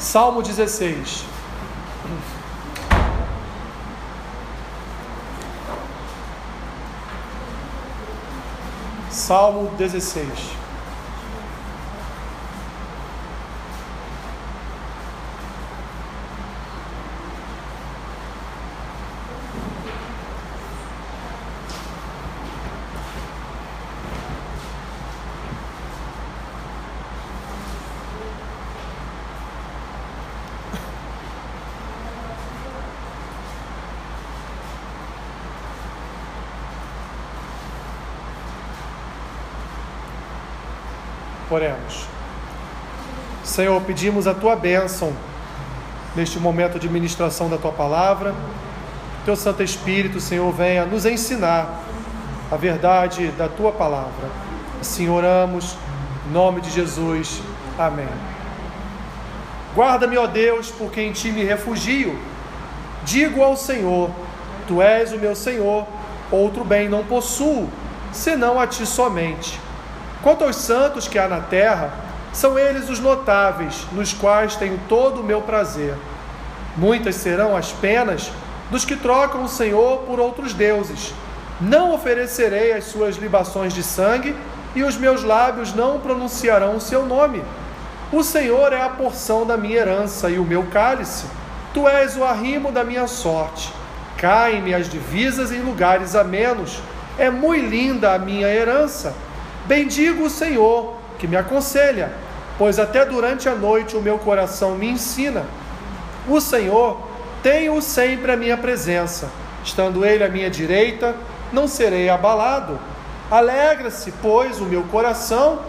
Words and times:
Salmo 0.00 0.42
16. 0.42 1.26
Salmo 9.10 9.70
16. 9.76 10.26
Oremos. 41.50 42.06
Senhor, 43.42 43.80
pedimos 43.82 44.28
a 44.28 44.34
tua 44.34 44.54
bênção 44.54 45.12
neste 46.14 46.38
momento 46.38 46.78
de 46.78 46.88
ministração 46.88 47.50
da 47.50 47.58
tua 47.58 47.72
palavra. 47.72 48.32
Teu 49.24 49.34
Santo 49.34 49.60
Espírito, 49.62 50.20
Senhor, 50.20 50.52
venha 50.52 50.86
nos 50.86 51.04
ensinar 51.04 51.82
a 52.50 52.56
verdade 52.56 53.28
da 53.32 53.48
tua 53.48 53.72
palavra. 53.72 54.28
Assim 54.80 55.08
oramos, 55.08 55.76
em 56.28 56.32
nome 56.32 56.60
de 56.60 56.70
Jesus. 56.70 57.42
Amém. 57.76 58.08
Guarda-me, 59.74 60.16
ó 60.16 60.28
Deus, 60.28 60.70
porque 60.70 61.00
em 61.00 61.12
ti 61.12 61.32
me 61.32 61.42
refugio. 61.42 62.16
Digo 63.04 63.42
ao 63.42 63.56
Senhor: 63.56 64.10
Tu 64.68 64.80
és 64.80 65.12
o 65.12 65.18
meu 65.18 65.34
Senhor, 65.34 65.86
outro 66.30 66.64
bem 66.64 66.88
não 66.88 67.04
possuo, 67.04 67.68
senão 68.12 68.60
a 68.60 68.66
ti 68.66 68.86
somente. 68.86 69.58
Quanto 70.22 70.44
aos 70.44 70.56
santos 70.56 71.08
que 71.08 71.18
há 71.18 71.26
na 71.26 71.40
terra, 71.40 71.90
são 72.32 72.58
eles 72.58 72.90
os 72.90 73.00
notáveis, 73.00 73.86
nos 73.92 74.12
quais 74.12 74.54
tenho 74.54 74.78
todo 74.88 75.20
o 75.20 75.24
meu 75.24 75.40
prazer. 75.40 75.94
Muitas 76.76 77.16
serão 77.16 77.56
as 77.56 77.72
penas 77.72 78.30
dos 78.70 78.84
que 78.84 78.96
trocam 78.96 79.42
o 79.42 79.48
Senhor 79.48 80.00
por 80.00 80.20
outros 80.20 80.52
deuses. 80.52 81.14
Não 81.60 81.94
oferecerei 81.94 82.72
as 82.72 82.84
suas 82.84 83.16
libações 83.16 83.72
de 83.72 83.82
sangue, 83.82 84.36
e 84.74 84.84
os 84.84 84.96
meus 84.96 85.24
lábios 85.24 85.74
não 85.74 85.98
pronunciarão 85.98 86.76
o 86.76 86.80
seu 86.80 87.04
nome. 87.04 87.42
O 88.12 88.22
Senhor 88.22 88.72
é 88.72 88.80
a 88.80 88.88
porção 88.88 89.46
da 89.46 89.56
minha 89.56 89.78
herança 89.78 90.30
e 90.30 90.38
o 90.38 90.44
meu 90.44 90.64
cálice. 90.64 91.24
Tu 91.72 91.88
és 91.88 92.16
o 92.16 92.24
arrimo 92.24 92.70
da 92.70 92.84
minha 92.84 93.06
sorte. 93.08 93.72
Caem-me 94.16 94.74
as 94.74 94.88
divisas 94.88 95.50
em 95.50 95.60
lugares 95.60 96.14
amenos. 96.14 96.80
É 97.18 97.30
muito 97.30 97.68
linda 97.68 98.14
a 98.14 98.18
minha 98.18 98.48
herança 98.48 99.12
Bendigo 99.70 100.24
o 100.24 100.28
Senhor, 100.28 100.96
que 101.16 101.28
me 101.28 101.36
aconselha, 101.36 102.10
pois 102.58 102.80
até 102.80 103.04
durante 103.04 103.48
a 103.48 103.54
noite 103.54 103.96
o 103.96 104.02
meu 104.02 104.18
coração 104.18 104.74
me 104.74 104.90
ensina. 104.90 105.44
O 106.28 106.40
Senhor 106.40 107.00
tem-o 107.40 107.80
sempre 107.80 108.32
à 108.32 108.36
minha 108.36 108.56
presença, 108.56 109.30
estando 109.62 110.04
Ele 110.04 110.24
à 110.24 110.28
minha 110.28 110.50
direita, 110.50 111.14
não 111.52 111.68
serei 111.68 112.08
abalado. 112.08 112.80
Alegra-se, 113.30 114.12
pois, 114.20 114.60
o 114.60 114.64
meu 114.64 114.82
coração 114.82 115.60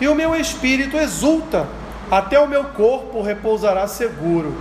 e 0.00 0.08
o 0.08 0.16
meu 0.16 0.34
espírito 0.34 0.96
exulta, 0.96 1.68
até 2.10 2.40
o 2.40 2.48
meu 2.48 2.64
corpo 2.64 3.22
repousará 3.22 3.86
seguro, 3.86 4.52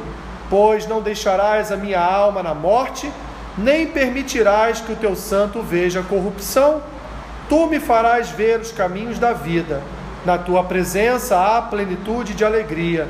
pois 0.51 0.87
não 0.87 1.01
deixarás 1.01 1.71
a 1.71 1.77
minha 1.77 1.99
alma 1.99 2.43
na 2.43 2.53
morte, 2.53 3.11
nem 3.57 3.87
permitirás 3.87 4.81
que 4.81 4.91
o 4.91 4.95
teu 4.95 5.15
santo 5.15 5.63
veja 5.63 6.03
corrupção. 6.03 6.83
Tu 7.49 7.67
me 7.67 7.79
farás 7.79 8.29
ver 8.29 8.59
os 8.59 8.71
caminhos 8.71 9.19
da 9.19 9.33
vida. 9.33 9.81
Na 10.25 10.37
tua 10.37 10.63
presença 10.63 11.39
há 11.39 11.61
plenitude 11.61 12.33
de 12.33 12.43
alegria, 12.43 13.07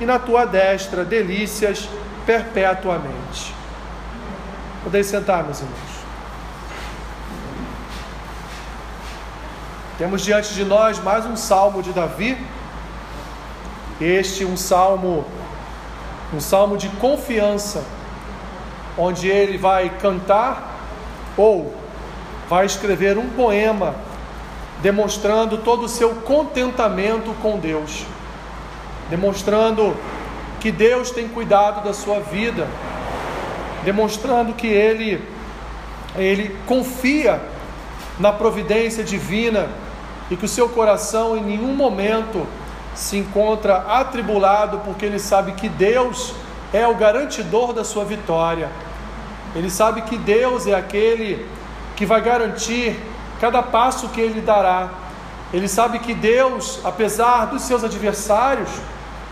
e 0.00 0.06
na 0.06 0.18
tua 0.18 0.46
destra 0.46 1.04
delícias 1.04 1.88
perpetuamente. 2.24 3.54
Podeis 4.82 5.06
sentar, 5.06 5.44
meus 5.44 5.60
irmãos. 5.60 5.94
Temos 9.98 10.22
diante 10.22 10.54
de 10.54 10.64
nós 10.64 10.98
mais 10.98 11.26
um 11.26 11.36
salmo 11.36 11.82
de 11.82 11.92
Davi. 11.92 12.36
Este 14.00 14.44
um 14.44 14.56
salmo 14.56 15.24
um 16.32 16.40
salmo 16.40 16.76
de 16.76 16.88
confiança, 16.88 17.84
onde 18.98 19.28
ele 19.28 19.56
vai 19.56 19.88
cantar 19.88 20.74
ou 21.36 21.72
vai 22.48 22.66
escrever 22.66 23.18
um 23.18 23.28
poema 23.30 23.94
demonstrando 24.82 25.58
todo 25.58 25.84
o 25.84 25.88
seu 25.88 26.10
contentamento 26.16 27.34
com 27.40 27.58
Deus, 27.58 28.04
demonstrando 29.08 29.96
que 30.60 30.70
Deus 30.70 31.10
tem 31.10 31.28
cuidado 31.28 31.84
da 31.84 31.94
sua 31.94 32.20
vida, 32.20 32.66
demonstrando 33.84 34.52
que 34.52 34.66
ele 34.66 35.22
ele 36.16 36.56
confia 36.66 37.40
na 38.18 38.32
providência 38.32 39.02
divina 39.02 39.68
e 40.30 40.36
que 40.36 40.44
o 40.44 40.48
seu 40.48 40.68
coração 40.68 41.36
em 41.36 41.42
nenhum 41.42 41.74
momento 41.74 42.46
se 42.94 43.16
encontra 43.16 43.78
atribulado, 43.78 44.78
porque 44.84 45.04
ele 45.04 45.18
sabe 45.18 45.52
que 45.52 45.68
Deus 45.68 46.32
é 46.72 46.86
o 46.86 46.94
garantidor 46.94 47.72
da 47.72 47.82
sua 47.84 48.04
vitória. 48.04 48.70
Ele 49.54 49.68
sabe 49.68 50.02
que 50.02 50.16
Deus 50.16 50.66
é 50.66 50.74
aquele 50.74 51.46
que 51.96 52.06
vai 52.06 52.20
garantir 52.20 53.00
cada 53.40 53.62
passo 53.62 54.08
que 54.08 54.20
ele 54.20 54.40
dará. 54.40 54.90
Ele 55.52 55.68
sabe 55.68 55.98
que 55.98 56.14
Deus, 56.14 56.80
apesar 56.84 57.46
dos 57.46 57.62
seus 57.62 57.84
adversários, 57.84 58.70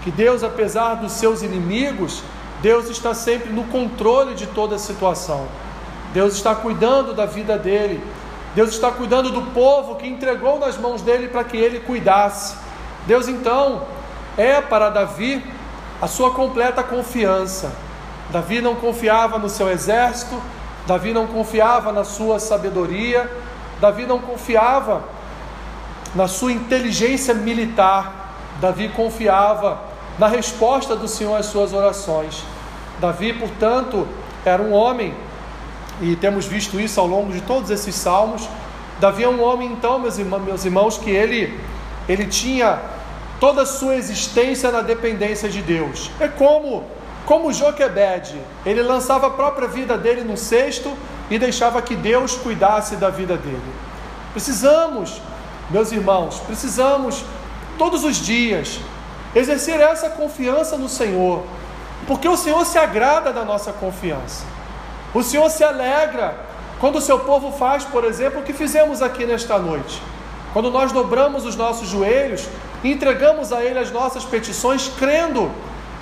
que 0.03 0.11
Deus, 0.11 0.45
apesar 0.45 0.95
dos 0.95 1.13
seus 1.13 1.43
inimigos, 1.43 2.23
Deus 2.61 2.89
está 2.89 3.15
sempre 3.15 3.53
no 3.53 3.65
controle 3.65 4.35
de 4.35 4.47
toda 4.47 4.77
a 4.77 4.79
situação. 4.79 5.47
Deus 6.13 6.35
está 6.35 6.55
cuidando 6.55 7.15
da 7.15 7.27
vida 7.27 7.59
dele. 7.59 8.03
Deus 8.55 8.71
está 8.71 8.91
cuidando 8.91 9.31
do 9.31 9.43
povo 9.53 9.97
que 9.97 10.07
entregou 10.07 10.59
nas 10.59 10.77
mãos 10.77 11.01
dele 11.01 11.29
para 11.29 11.43
que 11.43 11.57
ele 11.57 11.81
cuidasse. 11.81 12.55
Deus 13.07 13.27
então 13.27 13.83
é 14.37 14.61
para 14.61 14.91
Davi 14.91 15.43
a 16.01 16.07
sua 16.07 16.33
completa 16.33 16.83
confiança. 16.83 17.73
Davi 18.31 18.61
não 18.61 18.75
confiava 18.75 19.39
no 19.39 19.49
seu 19.49 19.71
exército, 19.71 20.41
Davi 20.87 21.13
não 21.13 21.27
confiava 21.27 21.93
na 21.93 22.05
sua 22.05 22.39
sabedoria, 22.39 23.31
Davi 23.81 24.05
não 24.05 24.19
confiava 24.19 25.03
na 26.15 26.29
sua 26.29 26.53
inteligência 26.53 27.35
militar, 27.35 28.35
Davi 28.61 28.89
confiava 28.89 29.81
na 30.19 30.29
resposta 30.29 30.95
do 30.95 31.09
Senhor 31.09 31.37
às 31.37 31.47
suas 31.47 31.73
orações. 31.73 32.45
Davi, 33.01 33.33
portanto, 33.33 34.07
era 34.45 34.63
um 34.63 34.73
homem, 34.73 35.15
e 36.01 36.17
temos 36.17 36.47
visto 36.47 36.81
isso 36.81 37.01
ao 37.01 37.07
longo 37.07 37.33
de 37.33 37.41
todos 37.41 37.71
esses 37.71 37.95
salmos. 37.95 38.49
Davi 39.01 39.25
é 39.25 39.29
um 39.29 39.43
homem, 39.43 39.73
então, 39.73 39.99
meus 39.99 40.19
irmãos, 40.19 40.43
meus 40.43 40.65
irmãos 40.65 40.99
que 40.99 41.11
ele, 41.11 41.59
ele 42.09 42.27
tinha 42.27 42.79
toda 43.41 43.63
a 43.63 43.67
sua 43.67 43.97
existência 43.97 44.71
na 44.71 44.83
dependência 44.83 45.49
de 45.49 45.63
Deus. 45.63 46.11
É 46.21 46.29
como 46.29 46.85
como 47.27 47.53
Joquebed, 47.53 48.41
ele 48.67 48.83
lançava 48.83 49.29
a 49.29 49.31
própria 49.31 49.69
vida 49.69 49.97
dele 49.97 50.23
no 50.23 50.37
cesto 50.37 50.93
e 51.31 51.39
deixava 51.39 51.81
que 51.81 51.95
Deus 51.95 52.35
cuidasse 52.37 52.97
da 52.97 53.11
vida 53.11 53.37
dele. 53.37 53.73
Precisamos, 54.33 55.21
meus 55.71 55.93
irmãos, 55.93 56.41
precisamos 56.41 57.25
todos 57.79 58.05
os 58.05 58.17
dias 58.17 58.81
exercer 59.35 59.81
essa 59.81 60.11
confiança 60.11 60.77
no 60.77 60.89
Senhor, 60.89 61.45
porque 62.07 62.29
o 62.29 62.37
Senhor 62.37 62.65
se 62.67 62.77
agrada 62.77 63.33
da 63.33 63.45
nossa 63.45 63.73
confiança. 63.73 64.45
O 65.15 65.23
Senhor 65.23 65.49
se 65.51 65.63
alegra 65.63 66.35
quando 66.81 66.97
o 66.97 67.01
seu 67.01 67.21
povo 67.21 67.53
faz, 67.53 67.85
por 67.85 68.05
exemplo, 68.05 68.41
o 68.41 68.43
que 68.43 68.53
fizemos 68.53 69.01
aqui 69.01 69.25
nesta 69.25 69.59
noite. 69.59 70.03
Quando 70.53 70.71
nós 70.71 70.91
dobramos 70.91 71.47
os 71.47 71.55
nossos 71.55 71.89
joelhos 71.89 72.49
e 72.83 72.91
entregamos 72.91 73.53
a 73.53 73.65
Ele 73.65 73.79
as 73.79 73.91
nossas 73.91 74.25
petições, 74.25 74.91
crendo 74.99 75.51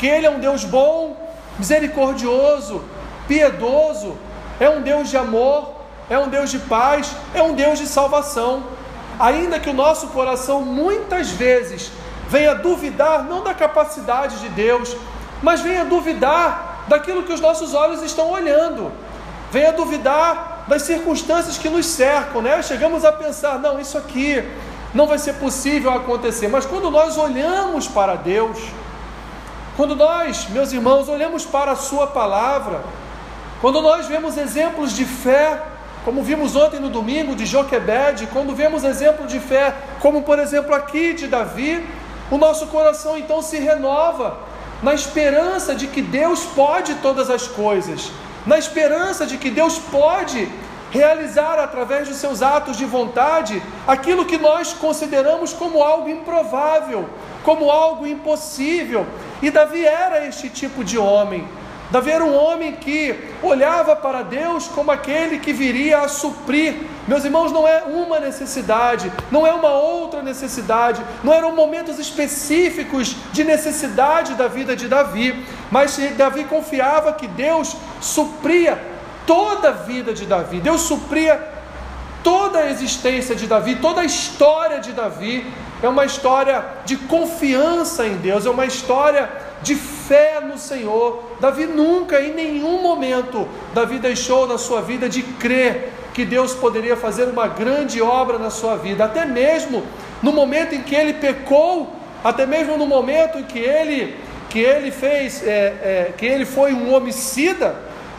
que 0.00 0.06
Ele 0.06 0.24
é 0.24 0.30
um 0.30 0.40
Deus 0.40 0.64
bom, 0.64 1.14
misericordioso, 1.58 2.82
piedoso, 3.28 4.16
é 4.58 4.66
um 4.70 4.80
Deus 4.80 5.10
de 5.10 5.18
amor, 5.18 5.74
é 6.08 6.18
um 6.18 6.28
Deus 6.28 6.50
de 6.50 6.58
paz, 6.58 7.14
é 7.34 7.42
um 7.42 7.52
Deus 7.52 7.78
de 7.78 7.86
salvação. 7.86 8.62
Ainda 9.18 9.60
que 9.60 9.68
o 9.68 9.74
nosso 9.74 10.06
coração 10.08 10.62
muitas 10.62 11.28
vezes 11.32 11.92
venha 12.30 12.54
duvidar 12.54 13.24
não 13.24 13.44
da 13.44 13.52
capacidade 13.52 14.38
de 14.38 14.48
Deus, 14.48 14.96
mas 15.42 15.60
venha 15.60 15.84
duvidar 15.84 16.86
daquilo 16.88 17.22
que 17.22 17.34
os 17.34 17.40
nossos 17.42 17.74
olhos 17.74 18.02
estão 18.02 18.30
olhando, 18.30 18.90
venha 19.52 19.70
duvidar 19.70 20.64
das 20.66 20.80
circunstâncias 20.80 21.58
que 21.58 21.68
nos 21.68 21.84
cercam, 21.84 22.40
né? 22.40 22.62
Chegamos 22.62 23.04
a 23.04 23.12
pensar, 23.12 23.58
não, 23.58 23.78
isso 23.78 23.98
aqui 23.98 24.42
não 24.94 25.06
vai 25.06 25.18
ser 25.18 25.34
possível 25.34 25.92
acontecer, 25.92 26.48
mas 26.48 26.64
quando 26.64 26.90
nós 26.90 27.18
olhamos 27.18 27.86
para 27.86 28.14
Deus, 28.14 28.58
Quando 29.80 29.96
nós, 29.96 30.46
meus 30.50 30.74
irmãos, 30.74 31.08
olhamos 31.08 31.46
para 31.46 31.72
a 31.72 31.74
Sua 31.74 32.06
palavra, 32.06 32.82
quando 33.62 33.80
nós 33.80 34.06
vemos 34.06 34.36
exemplos 34.36 34.92
de 34.92 35.06
fé, 35.06 35.58
como 36.04 36.22
vimos 36.22 36.54
ontem 36.54 36.78
no 36.78 36.90
domingo 36.90 37.34
de 37.34 37.46
Joquebed, 37.46 38.26
quando 38.26 38.54
vemos 38.54 38.84
exemplo 38.84 39.26
de 39.26 39.40
fé, 39.40 39.74
como 39.98 40.20
por 40.20 40.38
exemplo 40.38 40.74
aqui 40.74 41.14
de 41.14 41.26
Davi, 41.28 41.82
o 42.30 42.36
nosso 42.36 42.66
coração 42.66 43.16
então 43.16 43.40
se 43.40 43.56
renova 43.56 44.40
na 44.82 44.92
esperança 44.92 45.74
de 45.74 45.86
que 45.86 46.02
Deus 46.02 46.44
pode 46.44 46.96
todas 46.96 47.30
as 47.30 47.48
coisas, 47.48 48.10
na 48.44 48.58
esperança 48.58 49.24
de 49.24 49.38
que 49.38 49.48
Deus 49.48 49.78
pode 49.78 50.46
realizar 50.90 51.58
através 51.58 52.06
de 52.06 52.12
seus 52.14 52.42
atos 52.42 52.76
de 52.76 52.84
vontade 52.84 53.62
aquilo 53.86 54.26
que 54.26 54.36
nós 54.36 54.74
consideramos 54.74 55.54
como 55.54 55.82
algo 55.82 56.10
improvável, 56.10 57.08
como 57.42 57.70
algo 57.70 58.06
impossível. 58.06 59.06
E 59.42 59.50
Davi 59.50 59.84
era 59.84 60.26
este 60.26 60.48
tipo 60.48 60.84
de 60.84 60.98
homem. 60.98 61.46
Davi 61.90 62.12
era 62.12 62.24
um 62.24 62.36
homem 62.36 62.72
que 62.76 63.18
olhava 63.42 63.96
para 63.96 64.22
Deus 64.22 64.68
como 64.68 64.92
aquele 64.92 65.40
que 65.40 65.52
viria 65.52 65.98
a 65.98 66.08
suprir. 66.08 66.76
Meus 67.08 67.24
irmãos, 67.24 67.50
não 67.50 67.66
é 67.66 67.82
uma 67.82 68.20
necessidade, 68.20 69.10
não 69.28 69.44
é 69.44 69.52
uma 69.52 69.70
outra 69.70 70.22
necessidade, 70.22 71.02
não 71.24 71.34
eram 71.34 71.52
momentos 71.52 71.98
específicos 71.98 73.16
de 73.32 73.42
necessidade 73.42 74.34
da 74.34 74.46
vida 74.46 74.76
de 74.76 74.86
Davi, 74.86 75.44
mas 75.68 75.96
Davi 76.16 76.44
confiava 76.44 77.12
que 77.12 77.26
Deus 77.26 77.76
supria 78.00 78.80
toda 79.26 79.70
a 79.70 79.72
vida 79.72 80.14
de 80.14 80.26
Davi, 80.26 80.60
Deus 80.60 80.82
supria 80.82 81.40
toda 82.22 82.60
a 82.60 82.70
existência 82.70 83.34
de 83.34 83.48
Davi, 83.48 83.76
toda 83.76 84.02
a 84.02 84.04
história 84.04 84.78
de 84.78 84.92
Davi. 84.92 85.44
É 85.82 85.88
uma 85.88 86.04
história 86.04 86.62
de 86.84 86.96
confiança 86.96 88.06
em 88.06 88.16
Deus, 88.16 88.44
é 88.44 88.50
uma 88.50 88.66
história 88.66 89.30
de 89.62 89.74
fé 89.74 90.40
no 90.40 90.58
Senhor. 90.58 91.22
Davi 91.40 91.66
nunca, 91.66 92.20
em 92.20 92.34
nenhum 92.34 92.82
momento, 92.82 93.48
Davi 93.72 93.98
deixou 93.98 94.46
na 94.46 94.58
sua 94.58 94.82
vida 94.82 95.08
de 95.08 95.22
crer 95.22 95.92
que 96.12 96.24
Deus 96.24 96.54
poderia 96.54 96.96
fazer 96.96 97.24
uma 97.24 97.46
grande 97.46 98.02
obra 98.02 98.38
na 98.38 98.50
sua 98.50 98.76
vida, 98.76 99.04
até 99.04 99.24
mesmo 99.24 99.84
no 100.22 100.32
momento 100.32 100.74
em 100.74 100.82
que 100.82 100.94
ele 100.94 101.14
pecou, 101.14 101.94
até 102.22 102.44
mesmo 102.44 102.76
no 102.76 102.86
momento 102.86 103.38
em 103.38 103.44
que 103.44 103.58
ele 103.58 104.18
que 104.50 104.58
ele 104.58 104.90
fez, 104.90 105.46
é, 105.46 105.48
é, 105.48 106.12
que 106.16 106.26
ele 106.26 106.44
foi 106.44 106.74
um 106.74 106.92
homicida 106.92 107.76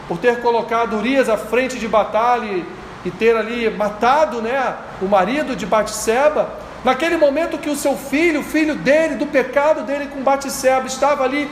por 0.08 0.16
ter 0.16 0.40
colocado 0.40 0.96
Urias 0.96 1.28
à 1.28 1.36
frente 1.36 1.78
de 1.78 1.86
batalha 1.86 2.46
e, 2.46 2.64
e 3.04 3.10
ter 3.10 3.36
ali 3.36 3.68
matado, 3.68 4.40
né, 4.40 4.74
o 5.02 5.04
marido 5.04 5.54
de 5.54 5.66
Batseba. 5.66 6.48
Naquele 6.84 7.16
momento 7.16 7.58
que 7.58 7.70
o 7.70 7.76
seu 7.76 7.96
filho, 7.96 8.40
o 8.40 8.44
filho 8.44 8.74
dele, 8.74 9.14
do 9.14 9.26
pecado 9.26 9.82
dele 9.82 10.06
com 10.06 10.22
Batseba, 10.22 10.86
estava 10.86 11.22
ali 11.22 11.48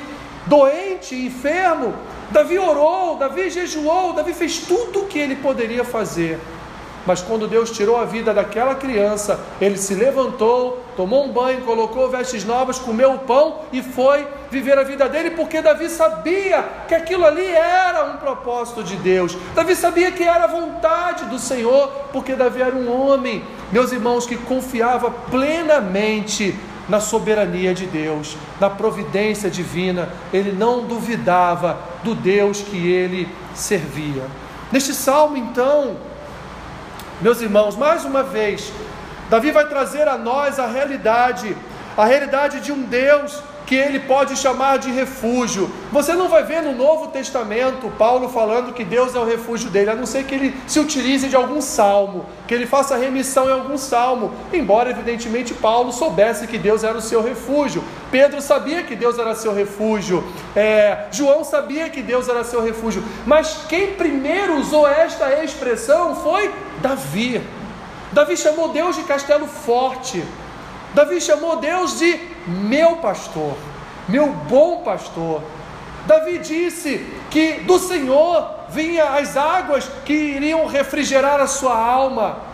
doente, 0.47 1.15
enfermo, 1.15 1.95
Davi 2.31 2.59
orou, 2.59 3.17
Davi 3.17 3.49
jejuou, 3.51 4.13
Davi 4.13 4.33
fez 4.33 4.59
tudo 4.59 5.01
o 5.01 5.07
que 5.07 5.19
ele 5.19 5.37
poderia 5.37 5.85
fazer. 5.85 6.39
Mas 7.07 7.23
quando 7.23 7.49
Deus 7.49 7.71
tirou 7.71 7.97
a 7.97 8.05
vida 8.05 8.33
daquela 8.35 8.75
criança, 8.75 9.41
ele 9.61 9.79
se 9.79 9.95
levantou, 9.95 10.85
tomou 10.97 11.25
um 11.25 11.33
banho, 11.33 11.63
colocou 11.63 12.11
vestes 12.11 12.45
novas, 12.45 12.79
comeu 12.79 13.15
o 13.15 13.19
pão 13.21 13.61
e 13.73 13.83
foi 13.83 14.27
viver 14.51 14.79
a 14.79 14.83
vida 14.83 15.09
dele, 15.09 15.31
porque 15.31 15.63
Davi 15.63 15.89
sabia 15.89 16.63
que 16.87 16.95
aquilo 16.95 17.25
ali 17.25 17.47
era 17.47 18.05
um 18.05 18.19
propósito 18.19 18.83
de 18.83 18.97
Deus. 18.97 19.37
Davi 19.55 19.75
sabia 19.75 20.13
que 20.13 20.23
era 20.23 20.45
a 20.45 20.49
vontade 20.49 21.25
do 21.25 21.39
Senhor, 21.39 21.89
porque 22.13 22.35
Davi 22.35 22.61
era 22.61 22.77
um 22.77 22.91
homem, 22.93 23.43
meus 23.73 23.93
irmãos, 23.93 24.27
que 24.27 24.37
confiava 24.37 25.11
plenamente 25.11 26.55
na 26.89 26.99
soberania 27.01 27.73
de 27.73 27.87
Deus, 27.87 28.37
na 28.61 28.69
providência 28.69 29.49
divina. 29.49 30.09
Ele 30.33 30.53
não 30.53 30.85
duvidava 30.85 31.79
do 32.03 32.15
Deus 32.15 32.61
que 32.61 32.77
ele 32.77 33.29
servia. 33.55 34.25
Neste 34.73 34.93
salmo, 34.93 35.37
então, 35.37 35.97
meus 37.21 37.41
irmãos, 37.41 37.77
mais 37.77 38.05
uma 38.05 38.23
vez, 38.23 38.73
Davi 39.29 39.53
vai 39.53 39.69
trazer 39.69 40.09
a 40.09 40.19
nós 40.19 40.59
a 40.59 40.67
realidade, 40.67 41.57
a 41.97 42.05
realidade 42.05 42.61
de 42.61 42.73
um 42.73 42.83
Deus 42.83 43.41
que 43.71 43.77
ele 43.77 44.01
pode 44.01 44.37
chamar 44.37 44.81
de 44.81 44.91
refúgio. 44.91 45.71
Você 45.93 46.13
não 46.15 46.29
vai 46.29 46.43
ver 46.43 46.61
no 46.61 46.75
Novo 46.75 47.07
Testamento 47.07 47.89
Paulo 47.97 48.29
falando 48.29 48.73
que 48.73 48.83
Deus 48.83 49.15
é 49.15 49.19
o 49.21 49.25
refúgio 49.25 49.71
dele, 49.71 49.91
a 49.91 49.95
não 49.95 50.07
ser 50.07 50.25
que 50.25 50.35
ele 50.35 50.61
se 50.67 50.81
utilize 50.81 51.29
de 51.29 51.37
algum 51.37 51.61
salmo, 51.61 52.27
que 52.49 52.53
ele 52.53 52.67
faça 52.67 52.97
remissão 52.97 53.49
em 53.49 53.53
algum 53.53 53.79
salmo, 53.79 54.33
embora 54.53 54.91
evidentemente 54.91 55.55
Paulo 55.55 55.93
soubesse 55.93 56.49
que 56.49 56.59
Deus 56.59 56.83
era 56.83 56.99
o 56.99 57.01
seu 57.01 57.23
refúgio. 57.23 57.85
Pedro 58.11 58.43
sabia 58.43 58.83
que 58.83 58.97
Deus 58.97 59.21
era 59.21 59.37
seu 59.37 59.55
refúgio, 59.55 60.25
é, 60.57 61.07
João 61.13 61.45
sabia 61.45 61.89
que 61.89 62.03
Deus 62.03 62.29
era 62.29 62.43
seu 62.43 62.61
refúgio, 62.61 63.05
mas 63.25 63.67
quem 63.69 63.93
primeiro 63.93 64.57
usou 64.57 64.85
esta 64.85 65.45
expressão 65.45 66.17
foi 66.17 66.53
Davi. 66.83 67.41
Davi 68.11 68.37
chamou 68.37 68.71
Deus 68.71 68.97
de 68.97 69.05
castelo 69.05 69.47
forte. 69.47 70.25
Davi 70.95 71.21
chamou 71.21 71.57
Deus 71.57 71.99
de 71.99 72.19
meu 72.47 72.97
pastor, 72.97 73.55
meu 74.09 74.29
bom 74.29 74.83
pastor. 74.83 75.43
Davi 76.07 76.39
disse 76.39 77.07
que 77.31 77.61
do 77.61 77.79
Senhor 77.79 78.61
vinha 78.71 79.05
as 79.05 79.37
águas 79.37 79.89
que 80.05 80.13
iriam 80.13 80.67
refrigerar 80.67 81.41
a 81.41 81.47
sua 81.47 81.77
alma. 81.77 82.50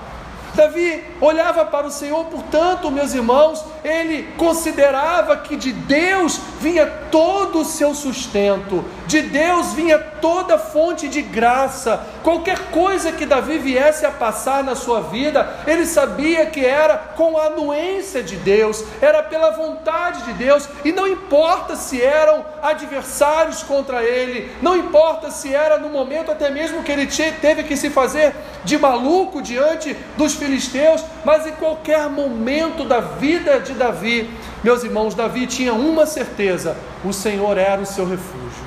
Davi 0.57 1.05
olhava 1.21 1.67
para 1.67 1.87
o 1.87 1.91
Senhor, 1.91 2.25
portanto, 2.25 2.91
meus 2.91 3.13
irmãos, 3.15 3.63
ele 3.85 4.27
considerava 4.37 5.37
que 5.37 5.55
de 5.55 5.73
Deus 5.73 6.41
vinha 6.61 6.87
todo 7.11 7.61
o 7.61 7.65
seu 7.65 7.95
sustento, 7.95 8.85
de 9.07 9.21
Deus 9.23 9.75
vinha 9.75 9.99
toda 9.99 10.59
fonte 10.59 11.09
de 11.09 11.21
graça. 11.23 12.05
Qualquer 12.23 12.71
coisa 12.71 13.13
que 13.13 13.27
Davi 13.27 13.59
viesse 13.59 14.05
a 14.05 14.11
passar 14.11 14.65
na 14.65 14.75
sua 14.75 15.03
vida, 15.03 15.49
ele 15.67 15.87
sabia 15.87 16.47
que 16.47 16.65
era 16.65 16.97
com 16.97 17.37
a 17.37 17.47
anuência 17.47 18.23
de 18.23 18.37
Deus, 18.37 18.83
era 19.01 19.23
pela 19.23 19.51
vontade 19.51 20.23
de 20.23 20.33
Deus, 20.33 20.69
e 20.85 20.91
não 20.91 21.07
importa 21.07 21.77
se 21.77 22.03
eram 22.03 22.45
adversários 22.63 23.63
contra 23.63 24.03
ele, 24.03 24.51
não 24.63 24.75
importa 24.75 25.31
se 25.31 25.55
era 25.55 25.79
no 25.79 25.91
momento 25.91 26.33
até 26.33 26.51
mesmo 26.51 26.83
que 26.83 26.91
ele 26.91 27.07
teve 27.07 27.63
que 27.63 27.77
se 27.77 27.91
fazer 27.91 28.35
de 28.65 28.79
maluco 28.79 29.43
diante 29.43 29.95
dos 30.17 30.35
filisteus, 30.47 31.05
mas 31.25 31.47
em 31.47 31.53
qualquer 31.53 32.09
momento 32.09 32.85
da 32.85 33.01
vida 33.01 33.59
de 33.61 33.73
Davi, 33.75 34.31
meus 34.63 34.85
irmãos, 34.85 35.15
Davi 35.15 35.47
tinha 35.47 35.75
uma 35.75 36.07
certeza: 36.07 36.77
o 37.05 37.13
Senhor 37.13 37.59
era 37.59 37.81
o 37.81 37.87
seu 37.87 38.09
refúgio. 38.09 38.65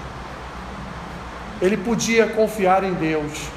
Ele 1.62 1.78
podia 1.78 2.28
confiar 2.28 2.84
em 2.84 2.94
Deus, 2.94 3.48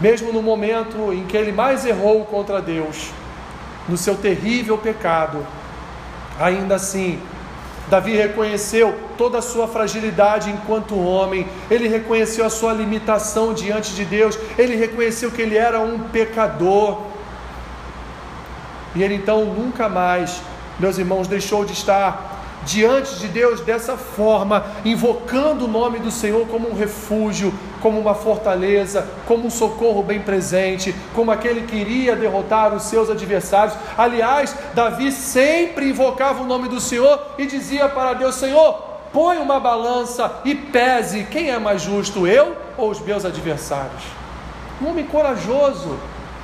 mesmo 0.00 0.32
no 0.32 0.42
momento 0.42 1.12
em 1.12 1.24
que 1.26 1.36
ele 1.36 1.52
mais 1.52 1.84
errou 1.84 2.24
contra 2.24 2.62
Deus, 2.62 3.10
no 3.88 3.96
seu 3.96 4.16
terrível 4.16 4.78
pecado, 4.78 5.46
ainda 6.40 6.76
assim, 6.76 7.20
Davi 7.88 8.16
reconheceu 8.16 8.98
toda 9.16 9.38
a 9.38 9.42
sua 9.42 9.66
fragilidade 9.66 10.50
enquanto 10.50 10.98
homem, 10.98 11.46
ele 11.70 11.88
reconheceu 11.88 12.44
a 12.44 12.50
sua 12.50 12.72
limitação 12.72 13.54
diante 13.54 13.94
de 13.94 14.04
Deus, 14.04 14.38
ele 14.58 14.76
reconheceu 14.76 15.30
que 15.30 15.42
ele 15.42 15.56
era 15.56 15.80
um 15.80 15.98
pecador. 15.98 17.00
E 18.94 19.02
ele 19.02 19.14
então 19.14 19.44
nunca 19.44 19.88
mais, 19.88 20.40
meus 20.78 20.98
irmãos, 20.98 21.26
deixou 21.26 21.64
de 21.64 21.72
estar 21.72 22.34
diante 22.64 23.16
de 23.16 23.28
Deus 23.28 23.60
dessa 23.60 23.96
forma, 23.96 24.64
invocando 24.84 25.66
o 25.66 25.68
nome 25.68 25.98
do 25.98 26.10
Senhor 26.10 26.46
como 26.48 26.70
um 26.70 26.74
refúgio, 26.74 27.52
como 27.80 28.00
uma 28.00 28.14
fortaleza, 28.14 29.06
como 29.26 29.46
um 29.46 29.50
socorro 29.50 30.02
bem 30.02 30.20
presente, 30.20 30.94
como 31.14 31.30
aquele 31.30 31.62
que 31.62 31.76
iria 31.76 32.16
derrotar 32.16 32.74
os 32.74 32.84
seus 32.84 33.10
adversários. 33.10 33.76
Aliás, 33.96 34.56
Davi 34.74 35.12
sempre 35.12 35.90
invocava 35.90 36.42
o 36.42 36.46
nome 36.46 36.68
do 36.68 36.80
Senhor 36.80 37.20
e 37.38 37.46
dizia 37.46 37.88
para 37.88 38.14
Deus: 38.14 38.34
Senhor, 38.34 38.93
põe 39.14 39.38
uma 39.38 39.60
balança 39.60 40.40
e 40.44 40.56
pese 40.56 41.24
quem 41.24 41.50
é 41.50 41.58
mais 41.58 41.82
justo, 41.82 42.26
eu 42.26 42.56
ou 42.76 42.90
os 42.90 43.00
meus 43.00 43.24
adversários. 43.24 44.02
Um 44.82 44.88
homem 44.90 45.06
corajoso, 45.06 45.96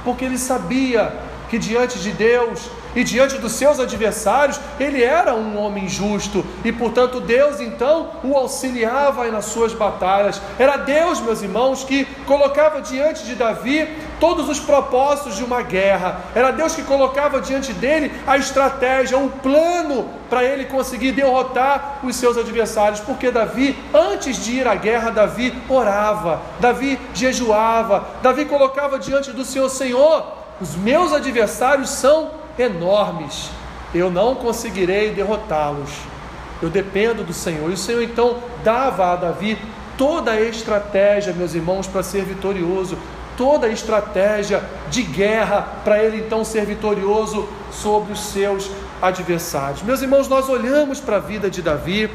porque 0.05 0.25
ele 0.25 0.39
sabia 0.39 1.13
que 1.51 1.59
diante 1.59 1.99
de 1.99 2.13
Deus 2.13 2.71
e 2.95 3.05
diante 3.05 3.39
dos 3.39 3.53
seus 3.53 3.79
adversários, 3.79 4.61
ele 4.79 5.03
era 5.03 5.35
um 5.35 5.59
homem 5.59 5.89
justo 5.89 6.45
e, 6.65 6.73
portanto, 6.73 7.21
Deus 7.21 7.61
então 7.61 8.11
o 8.25 8.37
auxiliava 8.37 9.31
nas 9.31 9.47
suas 9.47 9.73
batalhas. 9.73 10.41
Era 10.59 10.77
Deus, 10.77 11.21
meus 11.21 11.43
irmãos, 11.43 11.85
que 11.85 12.05
colocava 12.27 12.81
diante 12.81 13.25
de 13.25 13.35
Davi 13.35 13.89
todos 14.19 14.49
os 14.49 14.59
propósitos 14.61 15.37
de 15.37 15.45
uma 15.45 15.63
guerra. 15.63 16.21
Era 16.35 16.51
Deus 16.51 16.75
que 16.75 16.83
colocava 16.83 17.41
diante 17.41 17.73
dele 17.73 18.13
a 18.27 18.37
estratégia, 18.37 19.19
o 19.19 19.31
plano 19.31 20.09
para 20.29 20.45
ele 20.45 20.65
conseguir 20.67 21.13
derrotar 21.13 22.01
os 22.05 22.15
seus 22.15 22.37
adversários, 22.37 23.01
porque 23.01 23.31
Davi, 23.31 23.77
antes 23.93 24.45
de 24.45 24.53
ir 24.53 24.69
à 24.69 24.77
guerra, 24.77 25.11
Davi 25.11 25.53
orava, 25.69 26.41
Davi 26.61 26.99
jejuava, 27.13 28.07
Davi 28.23 28.45
colocava 28.45 28.99
diante 28.99 29.33
do 29.33 29.45
seu 29.45 29.69
Senhor: 29.69 30.40
os 30.61 30.77
meus 30.77 31.13
adversários 31.13 31.91
são 31.91 32.31
enormes, 32.59 33.51
eu 33.95 34.11
não 34.11 34.35
conseguirei 34.35 35.13
derrotá-los. 35.13 35.91
eu 36.63 36.69
dependo 36.69 37.25
do 37.25 37.33
Senhor. 37.33 37.71
E 37.71 37.73
o 37.73 37.77
Senhor 37.77 38.03
então 38.03 38.37
dava 38.63 39.13
a 39.13 39.17
Davi 39.17 39.59
toda 39.97 40.33
a 40.33 40.41
estratégia, 40.43 41.33
meus 41.33 41.55
irmãos, 41.55 41.87
para 41.87 42.03
ser 42.03 42.23
vitorioso, 42.23 42.99
toda 43.37 43.67
a 43.67 43.71
estratégia 43.71 44.63
de 44.91 45.03
guerra 45.03 45.67
para 45.83 46.03
ele 46.03 46.19
então 46.19 46.45
ser 46.45 46.67
vitorioso 46.67 47.49
sobre 47.73 48.13
os 48.13 48.21
seus 48.21 48.71
adversários. 49.01 49.83
Meus 49.83 50.03
irmãos, 50.03 50.29
nós 50.29 50.51
olhamos 50.51 51.01
para 51.01 51.17
a 51.17 51.21
vida 51.21 51.49
de 51.49 51.63
Davi 51.63 52.11